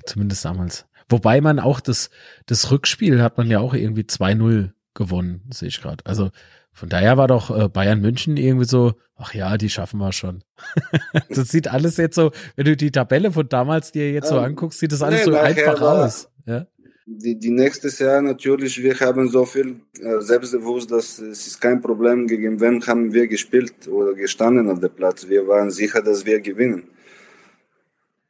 [0.05, 0.85] zumindest damals.
[1.07, 2.09] Wobei man auch das,
[2.47, 6.03] das Rückspiel hat man ja auch irgendwie 2-0 gewonnen, sehe ich gerade.
[6.05, 6.31] Also
[6.71, 10.43] von daher war doch äh, Bayern München irgendwie so, ach ja, die schaffen wir schon.
[11.29, 14.43] das sieht alles jetzt so, wenn du die Tabelle von damals dir jetzt so ähm,
[14.43, 16.29] anguckst, sieht das alles nee, so einfach aus.
[16.45, 16.65] Ja?
[17.05, 21.81] Die, die nächstes Jahr natürlich, wir haben so viel äh, selbstbewusst, dass es ist kein
[21.81, 25.27] Problem, gegen wen haben wir gespielt oder gestanden auf dem Platz.
[25.27, 26.89] Wir waren sicher, dass wir gewinnen.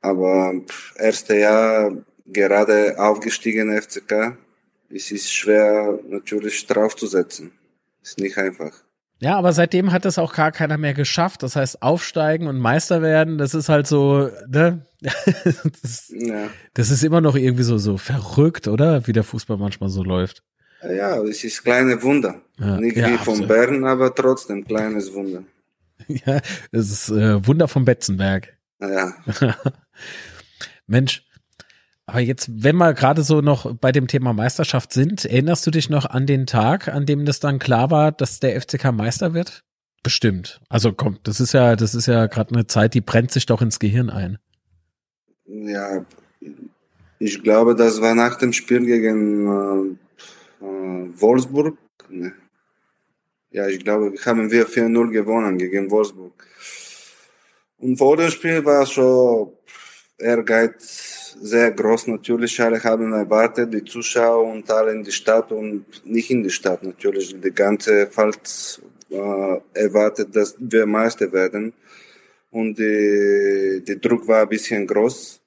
[0.02, 0.54] Aber
[0.98, 4.38] erste Jahr gerade aufgestiegen FCK,
[4.90, 7.52] es ist schwer natürlich draufzusetzen.
[8.04, 8.85] Ist nicht einfach.
[9.20, 11.42] Ja, aber seitdem hat das auch gar keiner mehr geschafft.
[11.44, 14.86] Das heißt, aufsteigen und Meister werden, das ist halt so, ne?
[15.02, 16.50] das, ja.
[16.74, 19.08] das ist immer noch irgendwie so, so verrückt, oder?
[19.08, 20.44] Wie der Fußball manchmal so läuft.
[20.84, 22.42] Ja, es ist kleine Wunder.
[22.60, 23.48] Ja, Nicht ja, wie von so.
[23.48, 25.44] Bern, aber trotzdem kleines Wunder.
[26.08, 26.42] Ja,
[26.74, 28.54] es ist äh, Wunder vom Betzenberg.
[28.82, 29.14] Ja.
[30.88, 31.26] Mensch,
[32.08, 35.90] aber jetzt, wenn wir gerade so noch bei dem Thema Meisterschaft sind, erinnerst du dich
[35.90, 39.64] noch an den Tag, an dem das dann klar war, dass der FCK Meister wird?
[40.04, 40.62] Bestimmt.
[40.70, 43.62] Also komm, das ist ja, das ist ja gerade eine Zeit, die brennt sich doch
[43.62, 44.38] ins Gehirn ein.
[45.48, 46.06] Ja,
[47.18, 49.98] ich glaube, das war nach dem Spiel gegen
[50.62, 51.78] äh, äh, Wolfsburg.
[52.10, 52.34] Ne.
[53.50, 56.34] Ja, ich glaube, haben wir 4-0 gewonnen gegen Wolfsburg.
[57.80, 59.54] Und vor dem Spiel war schon
[60.20, 62.62] Ehrgeiz sehr groß natürlich.
[62.62, 66.84] Alle haben erwartet, die Zuschauer und alle in die Stadt und nicht in die Stadt
[66.84, 67.36] natürlich.
[67.40, 71.74] Die ganze Pfalz äh, erwartet, dass wir Meister werden.
[72.52, 75.42] Und die, der Druck war ein bisschen groß.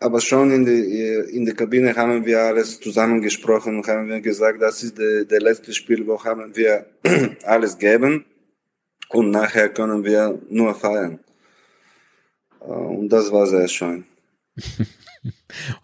[0.00, 4.60] Aber schon in, die, in der Kabine haben wir alles zusammengesprochen und haben wir gesagt,
[4.60, 6.86] das ist der, der letzte Spiel, wo haben wir
[7.44, 8.26] alles geben
[9.08, 11.23] und nachher können wir nur feiern.
[12.66, 14.04] Äh, und das war sehr schön.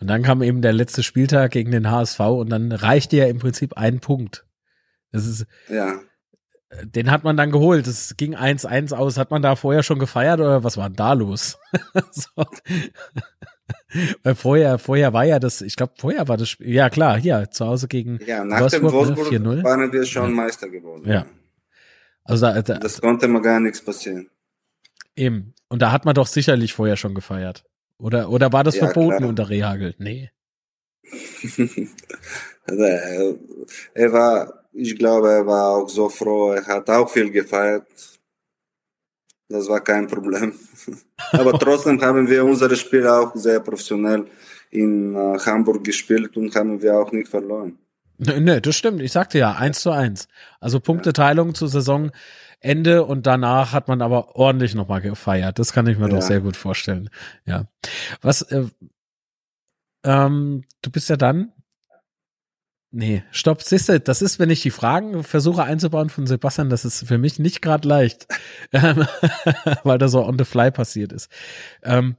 [0.00, 3.38] und dann kam eben der letzte Spieltag gegen den HSV und dann reichte ja im
[3.38, 4.46] Prinzip ein Punkt.
[5.12, 6.00] Das ist, ja.
[6.84, 7.88] Den hat man dann geholt.
[7.88, 9.18] Es ging 1-1 aus.
[9.18, 11.58] Hat man da vorher schon gefeiert oder was war denn da los?
[12.12, 12.44] so.
[14.22, 17.50] Weil vorher, vorher war ja das, ich glaube, vorher war das Spiel, ja klar, hier,
[17.50, 20.28] zu Hause gegen Ja, nach Wolfsburg, dem Wolfsburg ne, waren wir schon ja.
[20.28, 21.08] Meister geworden.
[21.08, 21.26] Ja.
[22.22, 24.30] Also da, da, das konnte mal gar nichts passieren.
[25.16, 25.54] Eben.
[25.70, 27.64] Und da hat man doch sicherlich vorher schon gefeiert.
[27.96, 29.28] Oder, oder war das ja, verboten klar.
[29.28, 29.94] unter Rehagel?
[29.98, 30.30] Nee.
[32.66, 33.38] Also,
[33.94, 36.52] er war, ich glaube, er war auch so froh.
[36.52, 37.84] Er hat auch viel gefeiert.
[39.48, 40.52] Das war kein Problem.
[41.32, 44.26] Aber trotzdem haben wir unsere Spiele auch sehr professionell
[44.70, 47.76] in äh, Hamburg gespielt und haben wir auch nicht verloren.
[48.18, 49.00] Nee, das stimmt.
[49.00, 50.28] Ich sagte ja, eins zu eins.
[50.60, 51.54] Also Punkteteilung ja.
[51.54, 52.12] zur Saison
[52.60, 55.58] Ende und danach hat man aber ordentlich nochmal gefeiert.
[55.58, 56.14] Das kann ich mir ja.
[56.14, 57.10] doch sehr gut vorstellen.
[57.46, 57.66] Ja.
[58.20, 58.66] Was, äh,
[60.04, 61.52] ähm, du bist ja dann.
[62.92, 66.84] Nee, stopp, siehst du, das ist, wenn ich die Fragen versuche einzubauen von Sebastian, das
[66.84, 68.26] ist für mich nicht gerade leicht,
[68.72, 69.06] ähm,
[69.84, 71.30] weil das so on the fly passiert ist.
[71.84, 72.16] Ähm,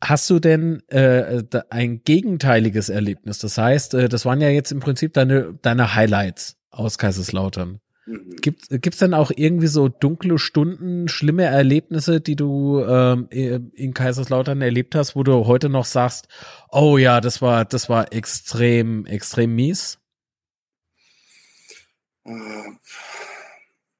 [0.00, 3.38] Hast du denn äh, ein gegenteiliges Erlebnis?
[3.38, 7.80] Das heißt, äh, das waren ja jetzt im Prinzip deine, deine Highlights aus Kaiserslautern.
[8.08, 8.36] Mhm.
[8.40, 14.62] Gibt es denn auch irgendwie so dunkle Stunden, schlimme Erlebnisse, die du ähm, in Kaiserslautern
[14.62, 16.28] erlebt hast, wo du heute noch sagst,
[16.70, 19.98] oh ja, das war, das war extrem, extrem mies?
[22.24, 22.70] Äh,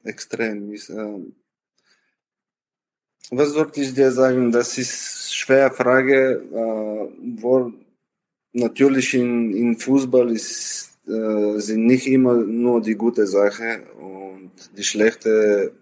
[0.04, 0.88] extrem mies.
[0.88, 1.18] Äh,
[3.30, 4.52] was sollte ich dir sagen?
[4.52, 6.42] Das ist schwere Frage.
[6.50, 7.72] Äh, wo
[8.54, 14.84] natürlich in, in Fußball ist äh, sind nicht immer nur die gute Sache und die
[14.84, 15.72] schlechte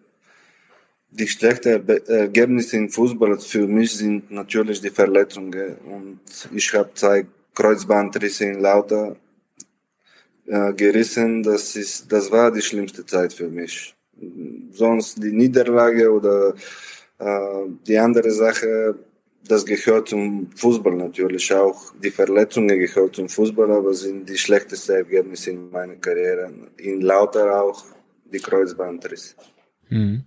[1.10, 6.20] die schlechte Ergebnisse im Fußball für mich sind natürlich die Verletzungen und
[6.52, 9.16] ich habe zwei Kreuzbandrisse in Lauter
[10.46, 11.42] äh, gerissen.
[11.42, 13.94] Das ist, das war die schlimmste Zeit für mich.
[14.72, 16.54] Sonst die Niederlage oder
[17.18, 18.96] äh, die andere Sache,
[19.48, 21.92] das gehört zum Fußball natürlich auch.
[22.02, 26.52] Die Verletzungen gehören zum Fußball, aber sind die schlechtesten Ergebnisse in meiner Karriere.
[26.78, 27.85] In Lauter auch
[28.32, 29.37] die Kreuzbandriss.
[29.88, 30.24] Mhm.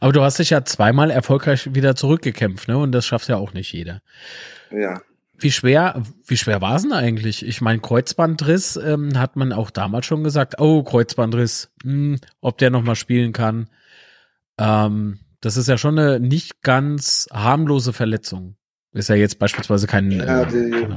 [0.00, 2.78] Aber du hast dich ja zweimal erfolgreich wieder zurückgekämpft, ne?
[2.78, 4.00] Und das schafft ja auch nicht jeder.
[4.70, 5.00] Ja.
[5.40, 7.46] Wie schwer, wie schwer war es denn eigentlich?
[7.46, 12.70] Ich meine, Kreuzbandriss ähm, hat man auch damals schon gesagt, oh, Kreuzbandriss, hm, ob der
[12.70, 13.68] nochmal spielen kann.
[14.58, 18.56] Ähm, das ist ja schon eine nicht ganz harmlose Verletzung.
[18.92, 20.10] Ist ja jetzt beispielsweise kein.
[20.10, 20.88] Ja, äh, die, äh,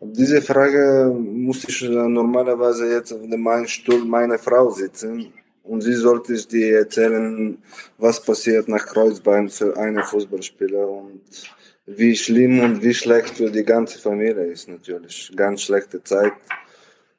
[0.00, 6.34] diese Frage musste ich normalerweise jetzt auf meinem Stuhl meiner Frau sitzen und sie sollte
[6.34, 7.58] ich dir erzählen,
[7.98, 11.22] was passiert nach Kreuzbein für einen Fußballspieler und
[11.86, 15.32] wie schlimm und wie schlecht für die ganze Familie ist natürlich.
[15.36, 16.32] Ganz schlechte Zeit.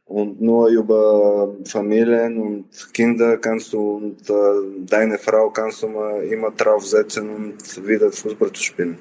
[0.06, 6.22] Und nur über Familien und Kinder kannst du und äh, deine Frau kannst du mal
[6.24, 9.00] immer draufsetzen und wieder Fußball zu spielen.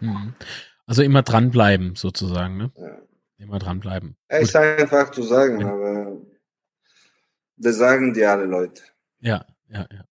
[0.00, 0.32] Mhm.
[0.86, 2.72] Also immer dranbleiben, sozusagen, ne?
[2.76, 2.98] Ja.
[3.36, 4.16] Immer dranbleiben.
[4.28, 5.72] Echt einfach zu sagen, Ja.
[5.72, 6.16] aber
[7.56, 8.82] das sagen die alle Leute.
[9.20, 10.04] Ja, ja, ja.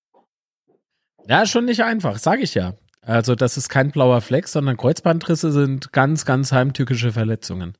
[1.28, 2.76] Ja, schon nicht einfach, sage ich ja.
[3.02, 7.78] Also das ist kein blauer Fleck, sondern Kreuzbandrisse sind ganz, ganz heimtückische Verletzungen.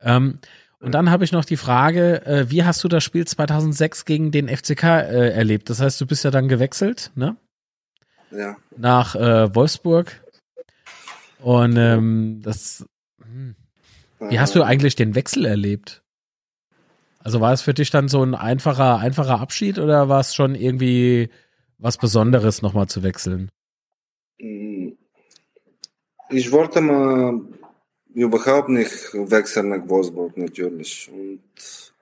[0.00, 0.38] Ähm,
[0.82, 4.30] und dann habe ich noch die Frage, äh, wie hast du das Spiel 2006 gegen
[4.30, 5.70] den FCK äh, erlebt?
[5.70, 7.36] Das heißt, du bist ja dann gewechselt, ne?
[8.30, 8.56] Ja.
[8.76, 10.22] Nach äh, Wolfsburg.
[11.40, 12.84] Und ähm, das,
[13.22, 13.56] hm,
[14.30, 16.02] wie hast du Äh, eigentlich den Wechsel erlebt?
[17.20, 20.54] Also war es für dich dann so ein einfacher, einfacher Abschied oder war es schon
[20.54, 21.30] irgendwie
[21.78, 23.48] was Besonderes, nochmal zu wechseln?
[24.40, 24.90] Mm,
[26.30, 27.40] Ich wollte mal
[28.14, 31.10] überhaupt nicht wechseln nach Wolfsburg natürlich.
[31.12, 31.92] Und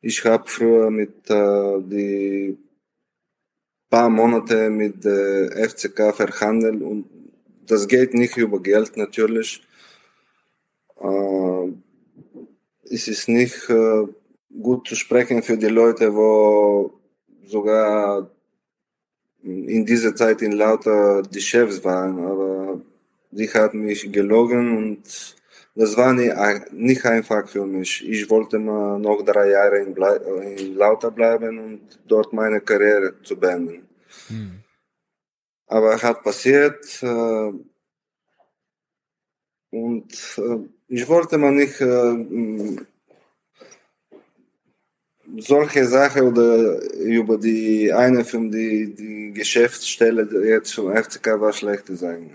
[0.00, 2.58] ich habe früher mit äh, die
[3.88, 7.08] paar Monate mit der FCK verhandelt und
[7.66, 9.62] das geht nicht über Geld natürlich.
[11.00, 11.68] Äh,
[12.90, 14.06] es ist nicht äh,
[14.62, 16.92] gut zu sprechen für die Leute, wo
[17.44, 18.30] sogar
[19.42, 22.80] in dieser Zeit in Lauter die Chefs waren, aber
[23.30, 25.02] die hat mich gelogen und
[25.74, 26.34] das war nicht,
[26.72, 28.06] nicht einfach für mich.
[28.08, 33.20] Ich wollte mal noch drei Jahre in, Blei in Lauter bleiben und dort meine Karriere
[33.22, 33.88] zu beenden.
[34.28, 34.60] Hm.
[35.66, 37.52] Aber hat passiert äh,
[39.70, 42.76] und äh, ich wollte mal nicht äh,
[45.38, 51.96] solche Sachen oder über die eine von die, die Geschäftsstelle jetzt vom FCK war schlechte
[51.96, 52.30] sagen.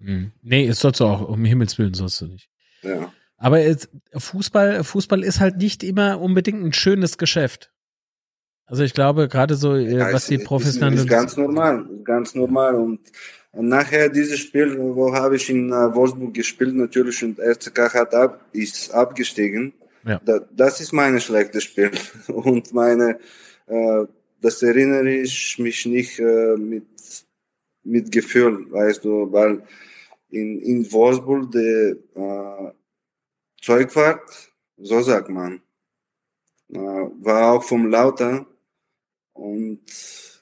[0.00, 0.32] Hm.
[0.42, 2.51] Nee, es sollst du auch, um Himmels Willen sollst du nicht.
[2.82, 3.12] Ja.
[3.36, 7.72] Aber es, Fußball, Fußball ist halt nicht immer unbedingt ein schönes Geschäft.
[8.66, 10.98] Also ich glaube, gerade so, äh, Ja, was die es professionellen.
[10.98, 12.76] Ist ganz normal, ganz normal.
[12.76, 13.00] Und
[13.52, 18.46] nachher dieses Spiel, wo habe ich in äh, Wolfsburg gespielt, natürlich und FCK hat ab,
[18.52, 19.74] ist abgestiegen.
[20.06, 20.20] Ja.
[20.24, 21.90] Da, das ist mein schlechtes Spiel.
[22.28, 23.18] Und meine,
[23.66, 24.04] äh,
[24.40, 26.86] das erinnere ich mich nicht äh, mit,
[27.84, 29.62] mit Gefühl, weißt du, weil
[30.32, 32.72] in, in Wolfsburg der äh,
[33.60, 35.60] Zeugwart, so sagt man,
[36.70, 38.46] äh, war auch vom Lauter
[39.34, 39.80] und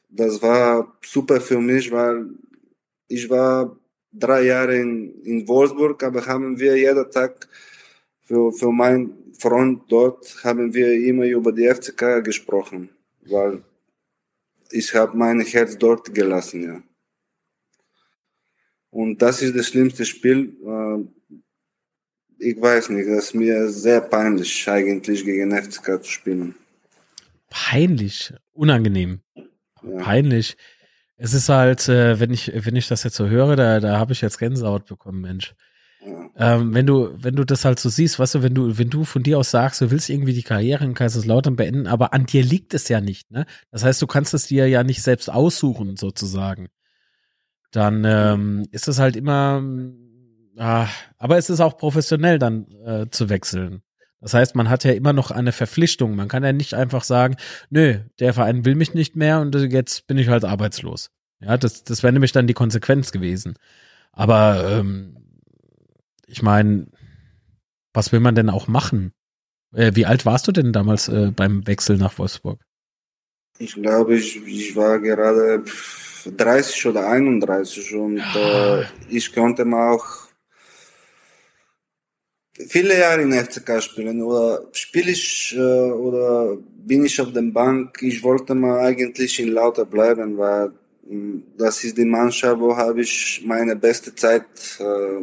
[0.09, 2.31] das war super für mich, weil
[3.09, 3.77] ich war
[4.13, 7.49] drei Jahre in, in Wolfsburg, aber haben wir jeden Tag
[8.23, 12.91] für, für meinen Freund dort haben wir immer über die FCK gesprochen,
[13.23, 13.63] weil
[14.71, 16.83] ich habe mein Herz dort gelassen, ja.
[18.91, 20.57] Und das ist das schlimmste Spiel.
[20.67, 21.35] Äh,
[22.39, 26.55] ich weiß nicht, das ist mir sehr peinlich, eigentlich gegen FCK zu spielen.
[27.51, 29.21] Peinlich, unangenehm,
[29.83, 30.03] Ja.
[30.03, 30.57] peinlich.
[31.17, 34.13] Es ist halt, äh, wenn ich, wenn ich das jetzt so höre, da, da habe
[34.13, 35.55] ich jetzt Gänsehaut bekommen, Mensch.
[36.05, 36.31] Ja.
[36.55, 39.05] Ähm, wenn du, wenn du das halt so siehst, weißt du, wenn du, wenn du
[39.05, 42.43] von dir aus sagst, du willst irgendwie die Karriere in Kaiserslautern beenden, aber an dir
[42.43, 43.45] liegt es ja nicht, ne?
[43.71, 46.69] Das heißt, du kannst es dir ja nicht selbst aussuchen, sozusagen.
[47.71, 49.63] Dann ähm, ist es halt immer,
[50.59, 53.83] ah, aber es ist auch professionell dann äh, zu wechseln.
[54.21, 56.15] Das heißt, man hat ja immer noch eine Verpflichtung.
[56.15, 57.37] Man kann ja nicht einfach sagen,
[57.71, 61.11] nö, der Verein will mich nicht mehr und jetzt bin ich halt arbeitslos.
[61.41, 63.55] Ja, das, das wäre nämlich dann die Konsequenz gewesen.
[64.13, 65.17] Aber ähm,
[66.27, 66.89] ich meine,
[67.95, 69.13] was will man denn auch machen?
[69.73, 72.61] Äh, wie alt warst du denn damals äh, beim Wechsel nach Wolfsburg?
[73.59, 75.65] Ich glaube, ich, ich war gerade
[76.27, 78.81] 30 oder 31 und Ja.
[78.81, 80.07] äh, ich konnte mal auch
[82.69, 86.57] viele Jahre in FCK spielen oder spiele ich äh, oder
[86.87, 88.03] bin ich auf der Bank.
[88.03, 90.73] Ich wollte mal eigentlich in Lauter bleiben, weil
[91.07, 94.45] mh, das ist die Mannschaft, wo habe ich meine beste Zeit
[94.79, 95.23] äh,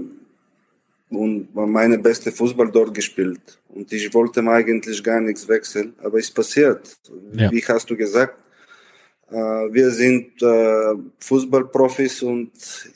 [1.10, 3.60] und meine beste Fußball dort gespielt.
[3.70, 6.98] Und ich wollte mal eigentlich gar nichts wechseln, aber es passiert.
[7.34, 7.52] Ja.
[7.52, 8.36] Wie hast du gesagt?
[9.30, 12.52] Äh, wir sind äh, Fußballprofis und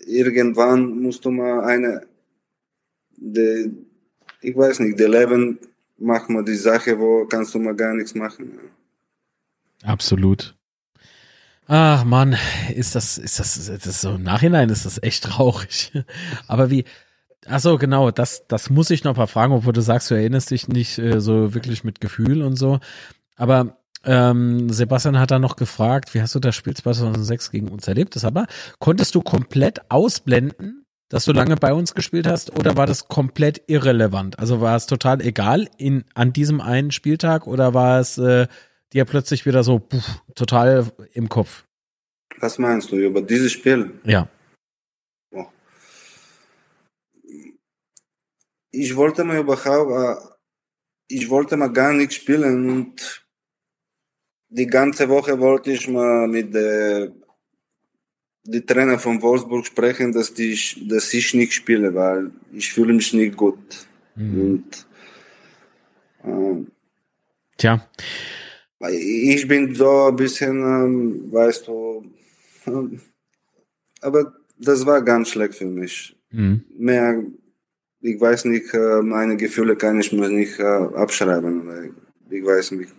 [0.06, 2.08] irgendwann musst du mal eine,
[3.18, 3.72] die,
[4.42, 5.60] ich weiß nicht, der Leben
[5.98, 8.60] macht mal die Sache, wo kannst du mal gar nichts machen.
[9.84, 10.56] Absolut.
[11.68, 12.38] Ach Mann,
[12.76, 15.92] ist das, ist das, das ist so im Nachhinein ist das echt traurig.
[16.48, 16.86] Aber wie,
[17.46, 20.52] ach so, genau, das, das muss ich noch mal fragen, obwohl du sagst, du erinnerst
[20.52, 22.80] dich nicht äh, so wirklich mit Gefühl und so.
[23.36, 27.88] Aber ähm, Sebastian hat da noch gefragt, wie hast du das Spiel 2006 gegen uns
[27.88, 28.16] erlebt?
[28.16, 28.48] Das aber
[28.80, 33.64] konntest du komplett ausblenden, dass du lange bei uns gespielt hast, oder war das komplett
[33.68, 34.40] irrelevant?
[34.40, 38.48] Also war es total egal in an diesem einen Spieltag oder war es äh,
[38.94, 41.66] dir plötzlich wieder so puff, total im Kopf?
[42.40, 44.00] Was meinst du über dieses Spiel?
[44.04, 44.28] Ja.
[48.72, 50.16] Ich wollte mal überhaupt, äh,
[51.10, 53.22] ich wollte mal gar nicht spielen und
[54.52, 57.12] die ganze Woche wollte ich mal mit der
[58.44, 63.14] die Trainer von Wolfsburg sprechen, dass, die, dass ich nicht spiele, weil ich fühle mich
[63.14, 63.60] nicht gut.
[64.16, 64.42] Mhm.
[64.42, 64.88] Und,
[66.24, 66.72] äh,
[67.58, 67.88] Tja.
[68.90, 72.04] Ich bin so ein bisschen, ähm, weißt du,
[72.66, 72.98] äh,
[74.02, 76.16] aber das war ganz schlecht für mich.
[76.32, 76.64] Mhm.
[76.78, 77.24] Mehr,
[78.00, 81.96] ich weiß nicht, äh, meine Gefühle kann ich mir nicht äh, abschreiben.
[82.32, 82.92] Ich weiß nicht,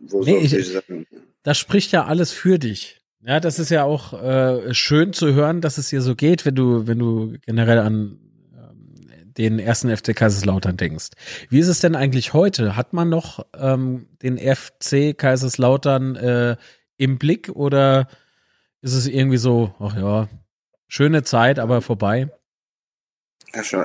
[0.00, 1.06] wo nee, ich, sagen.
[1.42, 3.00] Das spricht ja alles für dich.
[3.20, 6.54] Ja, das ist ja auch äh, schön zu hören, dass es dir so geht, wenn
[6.54, 8.18] du, wenn du generell an
[8.54, 11.10] ähm, den ersten FC Kaiserslautern denkst.
[11.50, 12.76] Wie ist es denn eigentlich heute?
[12.76, 16.56] Hat man noch ähm, den FC Kaiserslautern äh,
[16.96, 18.06] im Blick oder
[18.80, 20.28] ist es irgendwie so, ach ja,
[20.86, 22.28] schöne Zeit, aber vorbei?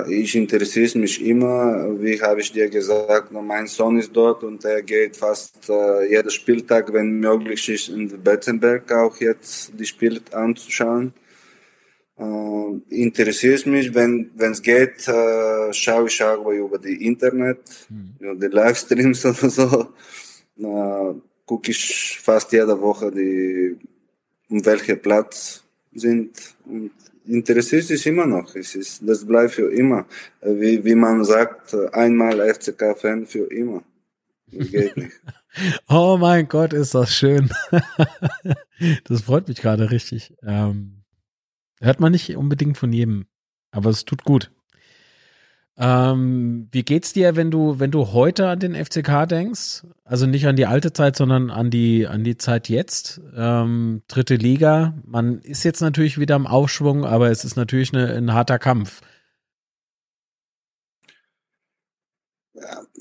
[0.08, 4.82] Ich interessiere mich immer, wie habe ich dir gesagt, mein Sohn ist dort und er
[4.82, 11.14] geht fast äh, jeden Spieltag, wenn möglich ist, in Betzenberg auch jetzt die Spiele anzuschauen.
[12.18, 18.38] Äh, interessiert mich, wenn es geht, äh, schaue ich auch über die Internet, mhm.
[18.38, 19.88] die Livestreams oder so.
[20.58, 21.14] Äh,
[21.46, 23.78] gucke ich fast jede Woche, die,
[24.50, 26.90] um welchen Platz sind und
[27.26, 28.54] interessiert sich immer noch.
[28.54, 30.06] Es ist, das bleibt für immer.
[30.42, 33.82] Wie, wie man sagt, einmal FCK-Fan für immer.
[34.50, 35.20] Geht nicht.
[35.88, 37.50] oh mein Gott, ist das schön.
[39.04, 40.34] das freut mich gerade richtig.
[40.42, 41.04] Ähm,
[41.80, 43.26] hört man nicht unbedingt von jedem,
[43.70, 44.52] aber es tut gut.
[45.76, 49.82] Ähm, wie geht's dir, wenn du, wenn du heute an den FCK denkst?
[50.04, 53.20] Also nicht an die alte Zeit, sondern an die, an die Zeit jetzt.
[53.36, 54.94] Ähm, dritte Liga.
[55.04, 59.00] Man ist jetzt natürlich wieder im Aufschwung, aber es ist natürlich eine, ein harter Kampf.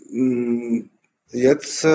[0.10, 0.90] Mm,
[1.28, 1.88] jetzt, äh,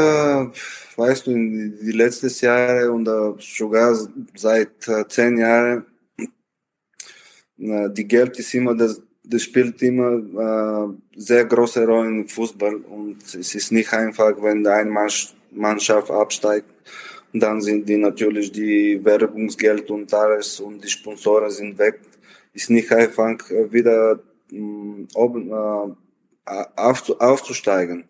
[0.97, 3.97] weißt du, die, die letzten Jahre und äh, sogar
[4.37, 5.87] seit äh, zehn Jahren,
[7.59, 12.77] äh, die Geld ist immer das, das spielt immer äh, sehr große Rolle im Fußball
[12.77, 15.09] und es ist nicht einfach, wenn eine
[15.51, 16.73] Mannschaft absteigt.
[17.33, 22.01] Und dann sind die natürlich die Werbungsgeld und alles und die Sponsoren sind weg.
[22.55, 23.39] Ist nicht einfach
[23.71, 24.19] wieder
[24.51, 28.09] mh, oben äh, auf, aufzusteigen.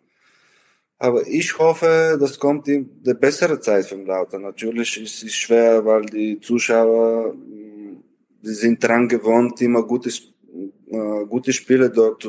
[1.01, 4.39] Aber ich hoffe, das kommt in der bessere Zeit vom Lauter.
[4.39, 7.35] Natürlich ist es schwer, weil die Zuschauer,
[8.43, 10.23] die sind dran gewohnt, immer gutes
[10.91, 12.27] äh, gute Spiele dort,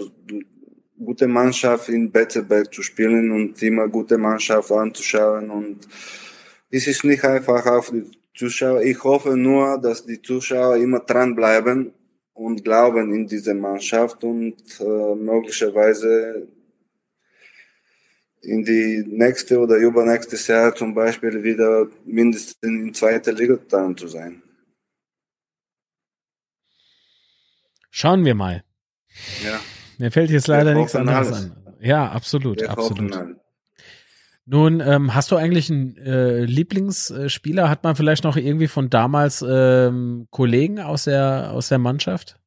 [0.97, 5.88] gute Mannschaft in Betzeberg zu spielen und immer gute Mannschaft anzuschauen und
[6.70, 8.05] es ist nicht einfach auf die
[8.36, 8.82] Zuschauer.
[8.82, 11.91] Ich hoffe nur, dass die Zuschauer immer dranbleiben
[12.34, 16.47] und glauben in diese Mannschaft und äh, möglicherweise
[18.41, 24.07] in die nächste oder übernächste Jahr zum Beispiel wieder mindestens in zweiter Liga dran zu
[24.07, 24.41] sein.
[27.90, 28.64] Schauen wir mal.
[29.44, 29.60] Ja.
[29.98, 31.56] Mir fällt jetzt leider nichts anderes an.
[31.82, 33.18] Ja, absolut, wir absolut.
[34.46, 37.70] Nun, ähm, hast du eigentlich einen äh, Lieblingsspieler?
[37.70, 42.40] Hat man vielleicht noch irgendwie von damals ähm, Kollegen aus der, aus der Mannschaft?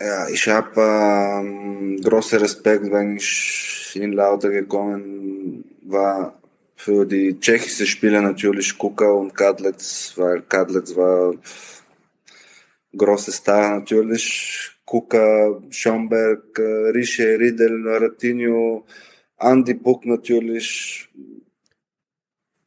[0.00, 6.34] Ja, ich habe ähm, großen Respekt, wenn ich in Lauter gekommen war,
[6.74, 9.76] für die tschechischen Spieler natürlich Kuka und Kadlec,
[10.16, 11.34] weil Kadlec war
[13.32, 14.70] Star natürlich.
[14.84, 18.84] Kuka, Schomberg, Rische, Riedel, Ratinho,
[19.38, 21.08] Andy Puck natürlich.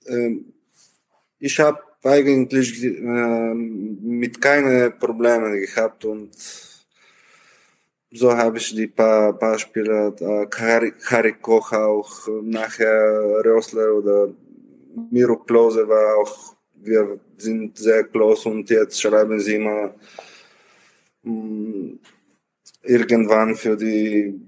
[0.08, 0.54] Ähm,
[1.40, 6.32] ich habe eigentlich äh, mit keinen Problemen gehabt und
[8.12, 14.30] so habe ich die paar, paar Spieler, äh, Harry, Harry Koch auch, nachher Rösler oder
[15.12, 16.53] Miro Klose war auch,
[16.86, 19.94] wir sind sehr close und jetzt schreiben sie immer
[21.24, 22.00] mh, mm,
[22.84, 24.40] irgendwann für die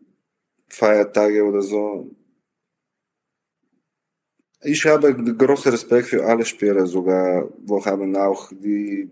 [0.70, 2.12] Feiertage oder so.
[4.62, 9.10] Ich habe großen Respekt für alle Spieler, sogar, wo haben auch die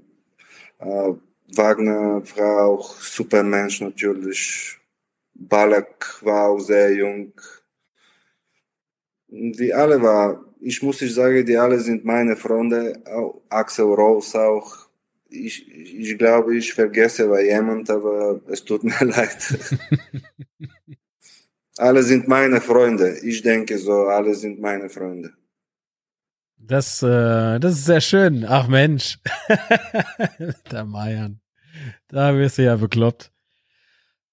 [0.79, 1.13] äh,
[1.55, 3.43] Wagner war auch super
[3.81, 4.79] natürlich.
[5.35, 7.33] Balak war auch sehr jung.
[9.27, 13.01] Die alle war, ich muss ich sagen, die alle sind meine Freunde.
[13.05, 14.87] Auch Axel Rose auch.
[15.29, 19.37] Ich, ich glaube, ich vergesse bei jemand, aber es tut mir leid.
[21.77, 23.17] alle sind meine Freunde.
[23.19, 25.33] Ich denke so, alle sind meine Freunde.
[26.57, 28.45] Das, äh, das ist sehr schön.
[28.47, 29.19] Ach Mensch.
[30.71, 31.41] Der Meiern.
[32.07, 33.31] Da wirst du ja bekloppt.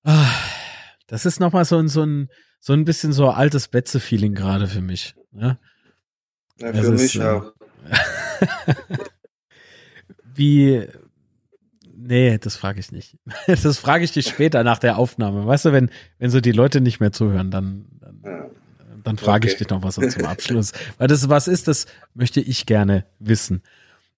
[0.04, 0.30] Ah,
[1.08, 2.28] das ist nochmal so ein, so ein,
[2.60, 5.14] so ein bisschen so altes Betze-Feeling gerade für mich.
[5.32, 5.58] Ne?
[6.60, 7.52] Ja, für mich ist, äh, auch.
[10.34, 10.86] wie,
[11.96, 13.16] nee, das frage ich nicht.
[13.46, 15.46] Das frage ich dich später nach der Aufnahme.
[15.46, 18.50] Weißt du, wenn, wenn so die Leute nicht mehr zuhören, dann, dann ja
[19.04, 19.52] dann frage okay.
[19.52, 20.72] ich dich noch was zum Abschluss.
[20.98, 23.62] Weil das was ist, das möchte ich gerne wissen.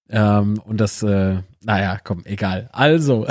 [0.09, 2.69] Ähm, und das, äh, naja, komm, egal.
[2.71, 3.25] Also,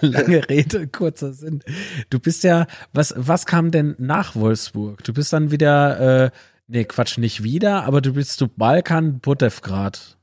[0.00, 1.62] lange Rede, kurzer Sinn.
[2.10, 5.02] Du bist ja, was, was kam denn nach Wolfsburg?
[5.02, 6.30] Du bist dann wieder, äh,
[6.70, 10.18] nee, Quatsch, nicht wieder, aber du bist zu Balkan Butevgrad.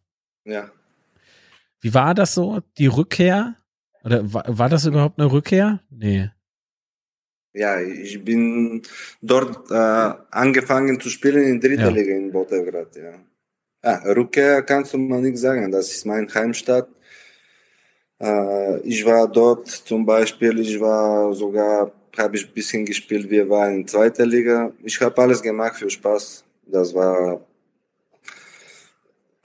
[0.45, 0.72] Ja.
[1.82, 3.56] Wie war das so, die Rückkehr?
[4.04, 5.82] Oder war, war das überhaupt eine Rückkehr?
[5.89, 6.30] Nee
[7.58, 8.82] ja, ich bin
[9.22, 11.89] dort äh, angefangen zu spielen in dritter ja.
[11.89, 13.14] Liga in Botewgrad, ja.
[13.84, 14.14] ja.
[14.14, 16.88] Rückkehr kannst du mal nicht sagen, das ist mein Heimstadt.
[18.22, 23.49] Äh, ich war dort zum Beispiel, ich war sogar, habe ich ein bisschen gespielt, wir
[23.49, 24.72] waren in zweiter Liga.
[24.84, 26.43] Ich habe alles gemacht für Spaß.
[26.65, 27.41] Das war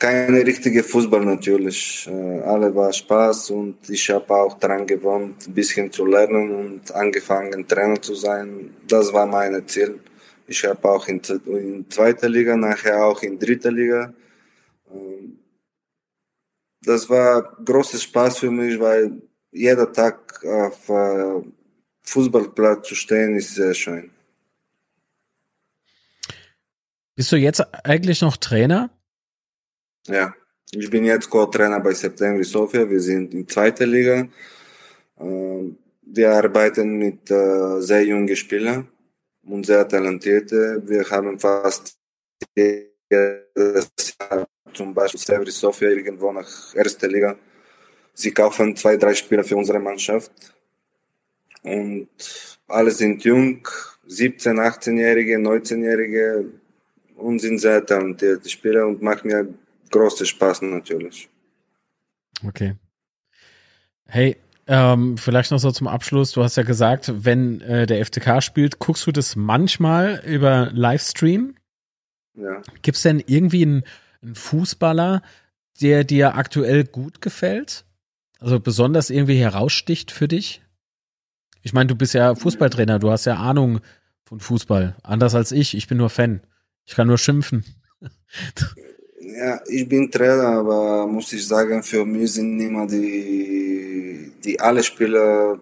[0.02, 2.08] keine richtige Fußball natürlich.
[2.10, 6.92] Äh, alle war Spaß und ich habe auch daran gewohnt, ein bisschen zu lernen und
[6.92, 8.74] angefangen Trainer zu sein.
[8.88, 10.00] Das war mein Ziel.
[10.48, 14.12] Ich habe auch in, in zweiter Liga, nachher auch in dritter Liga.
[14.92, 15.38] Ähm,
[16.84, 21.42] das war großes Spaß für mich, weil jeder Tag auf äh,
[22.04, 24.10] Fußballplatz zu stehen ist sehr schön.
[27.14, 28.90] Bist du jetzt eigentlich noch Trainer?
[30.06, 30.34] Ja,
[30.70, 32.88] ich bin jetzt Co-Trainer bei September Sofia.
[32.88, 34.26] Wir sind in zweiter Liga.
[35.20, 38.88] Ähm, wir arbeiten mit äh, sehr jungen Spielern
[39.44, 40.82] und sehr talentierte.
[40.84, 41.98] Wir haben fast
[44.72, 47.36] zum Beispiel Severi Sofia irgendwo nach erster Liga.
[48.14, 50.32] Sie kaufen zwei, drei Spieler für unsere Mannschaft.
[51.62, 52.08] Und
[52.68, 53.66] alle sind jung,
[54.06, 56.46] 17, 18-Jährige, 19-Jährige
[57.16, 59.46] und sind sehr talentierte Spieler und macht mir
[59.90, 61.28] großer Spaß natürlich.
[62.46, 62.74] Okay.
[64.06, 64.36] Hey,
[64.66, 66.32] ähm, vielleicht noch so zum Abschluss.
[66.32, 71.54] Du hast ja gesagt, wenn äh, der FCK spielt, guckst du das manchmal über Livestream?
[72.34, 72.62] Ja.
[72.82, 73.84] Gibt es denn irgendwie einen,
[74.22, 75.22] einen, Fußballer,
[75.80, 77.84] der dir aktuell gut gefällt?
[78.38, 80.62] Also besonders irgendwie heraussticht für dich?
[81.62, 83.80] Ich meine, du bist ja Fußballtrainer, du hast ja Ahnung
[84.24, 84.96] von Fußball.
[85.02, 85.76] Anders als ich.
[85.76, 86.40] Ich bin nur Fan.
[86.84, 87.64] Ich kann nur schimpfen.
[89.24, 94.82] Ja, ich bin Trainer, aber muss ich sagen, für mich sind immer die, die alle
[94.82, 95.58] Spieler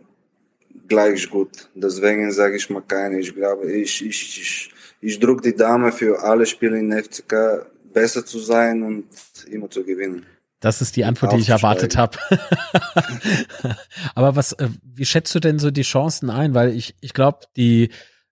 [0.88, 1.68] gleich gut.
[1.74, 3.20] Deswegen sage ich mal keine.
[3.20, 4.70] Ich glaube, ich, ich, ich,
[5.00, 9.04] ich drücke die Dame für alle Spieler in FCK besser zu sein und
[9.50, 10.24] immer zu gewinnen.
[10.60, 12.18] Das ist die Antwort, die ich erwartet habe.
[14.14, 16.54] Aber was, äh, wie schätzt du denn so die Chancen ein?
[16.54, 17.90] Weil ich, ich glaube, die,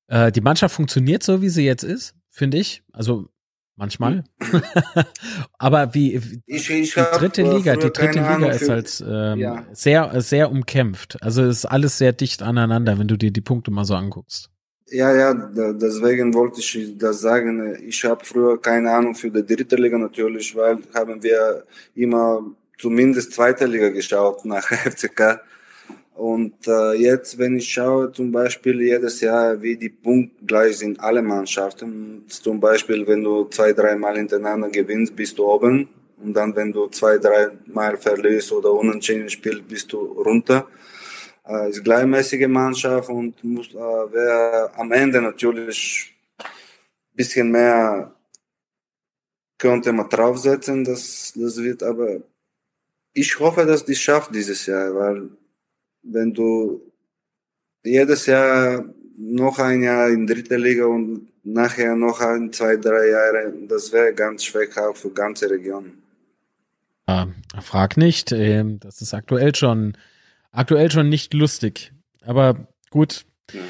[0.09, 2.83] äh, die Mannschaft funktioniert so, wie sie jetzt ist, finde ich.
[2.93, 3.29] Also
[3.79, 4.25] Manchmal.
[4.41, 4.63] Hm.
[5.59, 6.17] Aber wie,
[6.47, 9.65] ich, ich die dritte Liga, die dritte Liga ist halt ähm, ja.
[9.71, 11.23] sehr, sehr umkämpft.
[11.23, 14.51] Also ist alles sehr dicht aneinander, wenn du dir die Punkte mal so anguckst.
[14.91, 17.77] Ja, ja, deswegen wollte ich das sagen.
[17.87, 21.65] Ich habe früher keine Ahnung für die dritte Liga natürlich, weil haben wir
[21.95, 22.43] immer
[22.79, 25.41] zumindest zweite Liga geschaut nach FCK.
[26.15, 30.99] Und äh, jetzt, wenn ich schaue, zum Beispiel jedes Jahr, wie die Punkte gleich sind,
[30.99, 32.25] alle Mannschaften.
[32.27, 35.89] Zum Beispiel, wenn du zwei, dreimal hintereinander gewinnst, bist du oben.
[36.21, 40.67] Und dann, wenn du zwei, drei Mal verlierst oder unentschieden spielst, bist du runter.
[41.49, 43.79] Äh, ist gleichmäßige Mannschaft und muss, äh,
[44.13, 46.15] wer am Ende natürlich
[47.15, 48.15] bisschen mehr
[49.59, 52.21] könnte man draufsetzen, das, das wird aber,
[53.13, 55.31] ich hoffe, dass die schafft dieses Jahr, weil
[56.03, 56.81] wenn du
[57.83, 58.85] jedes Jahr
[59.17, 64.15] noch ein Jahr in dritte Liga und nachher noch ein, zwei, drei Jahre, das wäre
[64.15, 65.99] ganz schwach auch für ganze Region.
[67.09, 67.27] Ja,
[67.61, 69.97] frag nicht, ähm, das ist aktuell schon,
[70.53, 71.93] aktuell schon nicht lustig.
[72.23, 73.25] Aber gut.
[73.53, 73.61] Ja.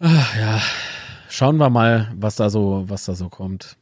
[0.00, 0.60] Ach, ja,
[1.28, 3.76] schauen wir mal, was da so, was da so kommt.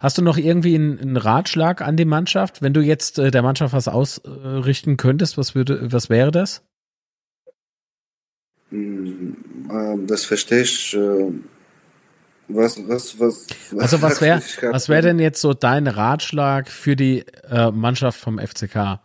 [0.00, 2.62] Hast du noch irgendwie einen, einen Ratschlag an die Mannschaft?
[2.62, 6.62] Wenn du jetzt äh, der Mannschaft was ausrichten könntest, was würde, was wäre das?
[8.70, 9.36] Hm,
[9.70, 10.94] äh, das verstehe ich.
[10.94, 11.32] Äh,
[12.48, 13.46] was, was, was,
[13.78, 14.42] also was wäre,
[14.72, 19.00] was wäre denn jetzt so dein Ratschlag für die äh, Mannschaft vom FCK?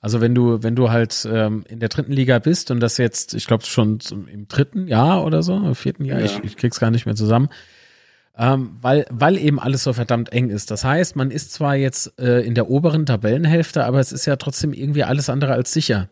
[0.00, 3.34] Also wenn du, wenn du halt ähm, in der dritten Liga bist und das jetzt,
[3.34, 3.98] ich glaube schon
[4.32, 6.26] im dritten Jahr oder so, im vierten Jahr, ja.
[6.26, 7.48] ich, ich krieg's gar nicht mehr zusammen,
[8.36, 10.70] ähm, weil, weil eben alles so verdammt eng ist.
[10.70, 14.36] Das heißt, man ist zwar jetzt äh, in der oberen Tabellenhälfte, aber es ist ja
[14.36, 16.08] trotzdem irgendwie alles andere als sicher.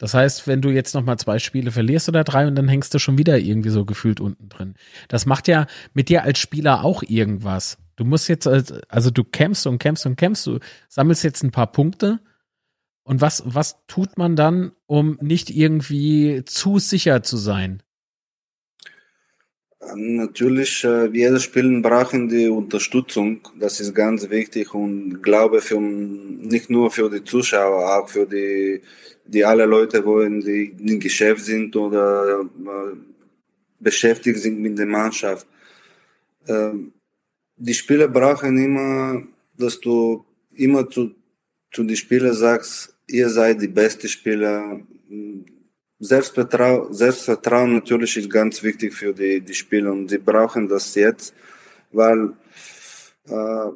[0.00, 2.92] Das heißt, wenn du jetzt noch mal zwei Spiele verlierst oder drei und dann hängst
[2.94, 4.74] du schon wieder irgendwie so gefühlt unten drin.
[5.08, 7.76] Das macht ja mit dir als Spieler auch irgendwas.
[7.96, 11.70] Du musst jetzt, also du kämpfst und kämpfst und kämpfst, du sammelst jetzt ein paar
[11.70, 12.18] Punkte.
[13.02, 17.82] Und was, was tut man dann, um nicht irgendwie zu sicher zu sein?
[19.94, 23.40] Natürlich, äh, jedes Spielen brauchen die Unterstützung.
[23.58, 28.82] Das ist ganz wichtig und glaube für, nicht nur für die Zuschauer, auch für die,
[29.24, 32.96] die alle Leute, wo in die, im Geschäft sind oder äh,
[33.80, 35.46] beschäftigt sind mit der Mannschaft.
[36.46, 36.72] Äh,
[37.56, 39.22] die Spieler brauchen immer,
[39.56, 40.24] dass du
[40.54, 41.14] immer zu,
[41.72, 44.80] zu den Spielern sagst, ihr seid die beste Spieler,
[45.98, 51.34] Selbstvertrauen, Selbstvertrauen natürlich ist ganz wichtig für die, die Spieler und sie brauchen das jetzt,
[51.92, 52.32] weil
[53.28, 53.70] äh,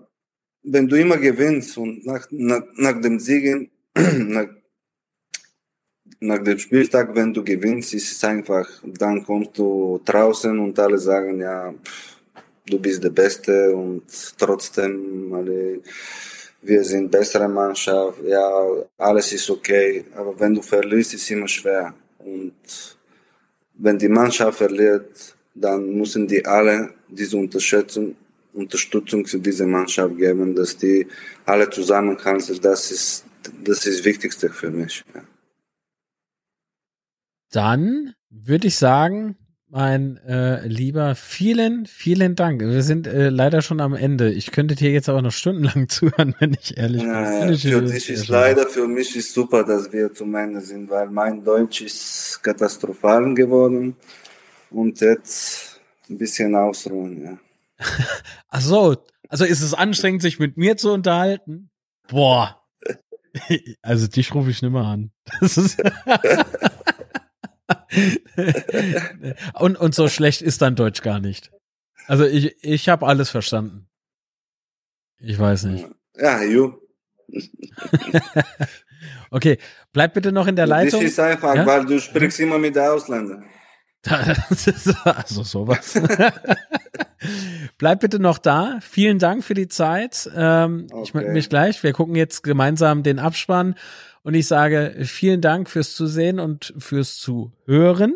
[0.63, 4.49] wenn du immer gewinnst und nach, nach, nach dem Siegen, nach,
[6.21, 10.99] nach dem Spieltag, wenn du gewinnst, ist es einfach, dann kommst du draußen und alle
[10.99, 11.75] sagen, ja,
[12.67, 14.05] du bist der Beste und
[14.39, 15.81] trotzdem alle,
[16.65, 18.49] wir sind bessere Mannschaft, ja,
[18.99, 21.95] alles ist okay, aber wenn du verlierst, ist es immer schwer.
[22.19, 22.55] Und
[23.75, 28.17] wenn die Mannschaft verliert, dann müssen die alle diese Unterstützung,
[28.53, 31.07] Unterstützung für diese Mannschaft geben, dass die
[31.45, 32.61] alle zusammenhalten.
[32.61, 33.25] Das ist
[33.63, 35.05] das ist Wichtigste für mich.
[35.15, 35.23] Ja.
[37.51, 39.37] Dann würde ich sagen,
[39.75, 42.61] mein äh, Lieber, vielen, vielen Dank.
[42.61, 44.31] Wir sind äh, leider schon am Ende.
[44.31, 47.11] Ich könnte dir jetzt aber noch stundenlang zuhören, wenn ich ehrlich bin.
[47.11, 50.89] Ja, ja, für dich ist leider, für mich ist super, dass wir zum Ende sind,
[50.91, 53.97] weil mein Deutsch ist katastrophal geworden
[54.71, 57.39] und jetzt ein bisschen ausruhen, ja.
[58.51, 58.97] Ach so,
[59.29, 61.71] also ist es anstrengend, sich mit mir zu unterhalten?
[62.09, 62.61] Boah.
[63.83, 65.11] Also dich rufe ich nicht mehr an.
[65.41, 65.83] Das ist
[69.55, 71.51] und, und so schlecht ist dann Deutsch gar nicht.
[72.07, 73.89] Also ich, ich habe alles verstanden.
[75.19, 75.87] Ich weiß nicht.
[76.17, 76.75] Ja, you.
[79.31, 79.59] okay,
[79.93, 81.01] bleib bitte noch in der Leitung.
[81.01, 81.67] Das ist einfach, ja?
[81.67, 83.45] weil du sprichst immer mit der Ausländern.
[85.05, 85.99] also sowas.
[87.79, 88.79] Bleib bitte noch da.
[88.83, 90.31] Vielen Dank für die Zeit.
[90.37, 91.03] Ähm, okay.
[91.05, 91.83] Ich melde mich gleich.
[91.83, 93.77] Wir gucken jetzt gemeinsam den Abspann
[94.25, 98.15] und ich sage vielen Dank fürs Zusehen und fürs Zuhören.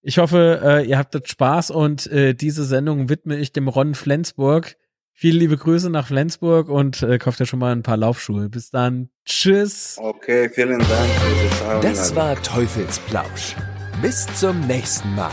[0.00, 4.76] Ich hoffe, äh, ihr habt Spaß und äh, diese Sendung widme ich dem Ron Flensburg.
[5.12, 8.48] Viele liebe Grüße nach Flensburg und äh, kauft ja schon mal ein paar Laufschuhe.
[8.48, 9.10] Bis dann.
[9.26, 9.98] Tschüss.
[10.00, 11.82] Okay, vielen Dank.
[11.82, 13.56] Das war Teufelsplausch.
[14.00, 15.30] Bis zum nächsten Mal.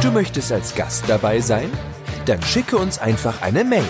[0.00, 1.70] Du möchtest als Gast dabei sein?
[2.26, 3.82] Dann schicke uns einfach eine Mail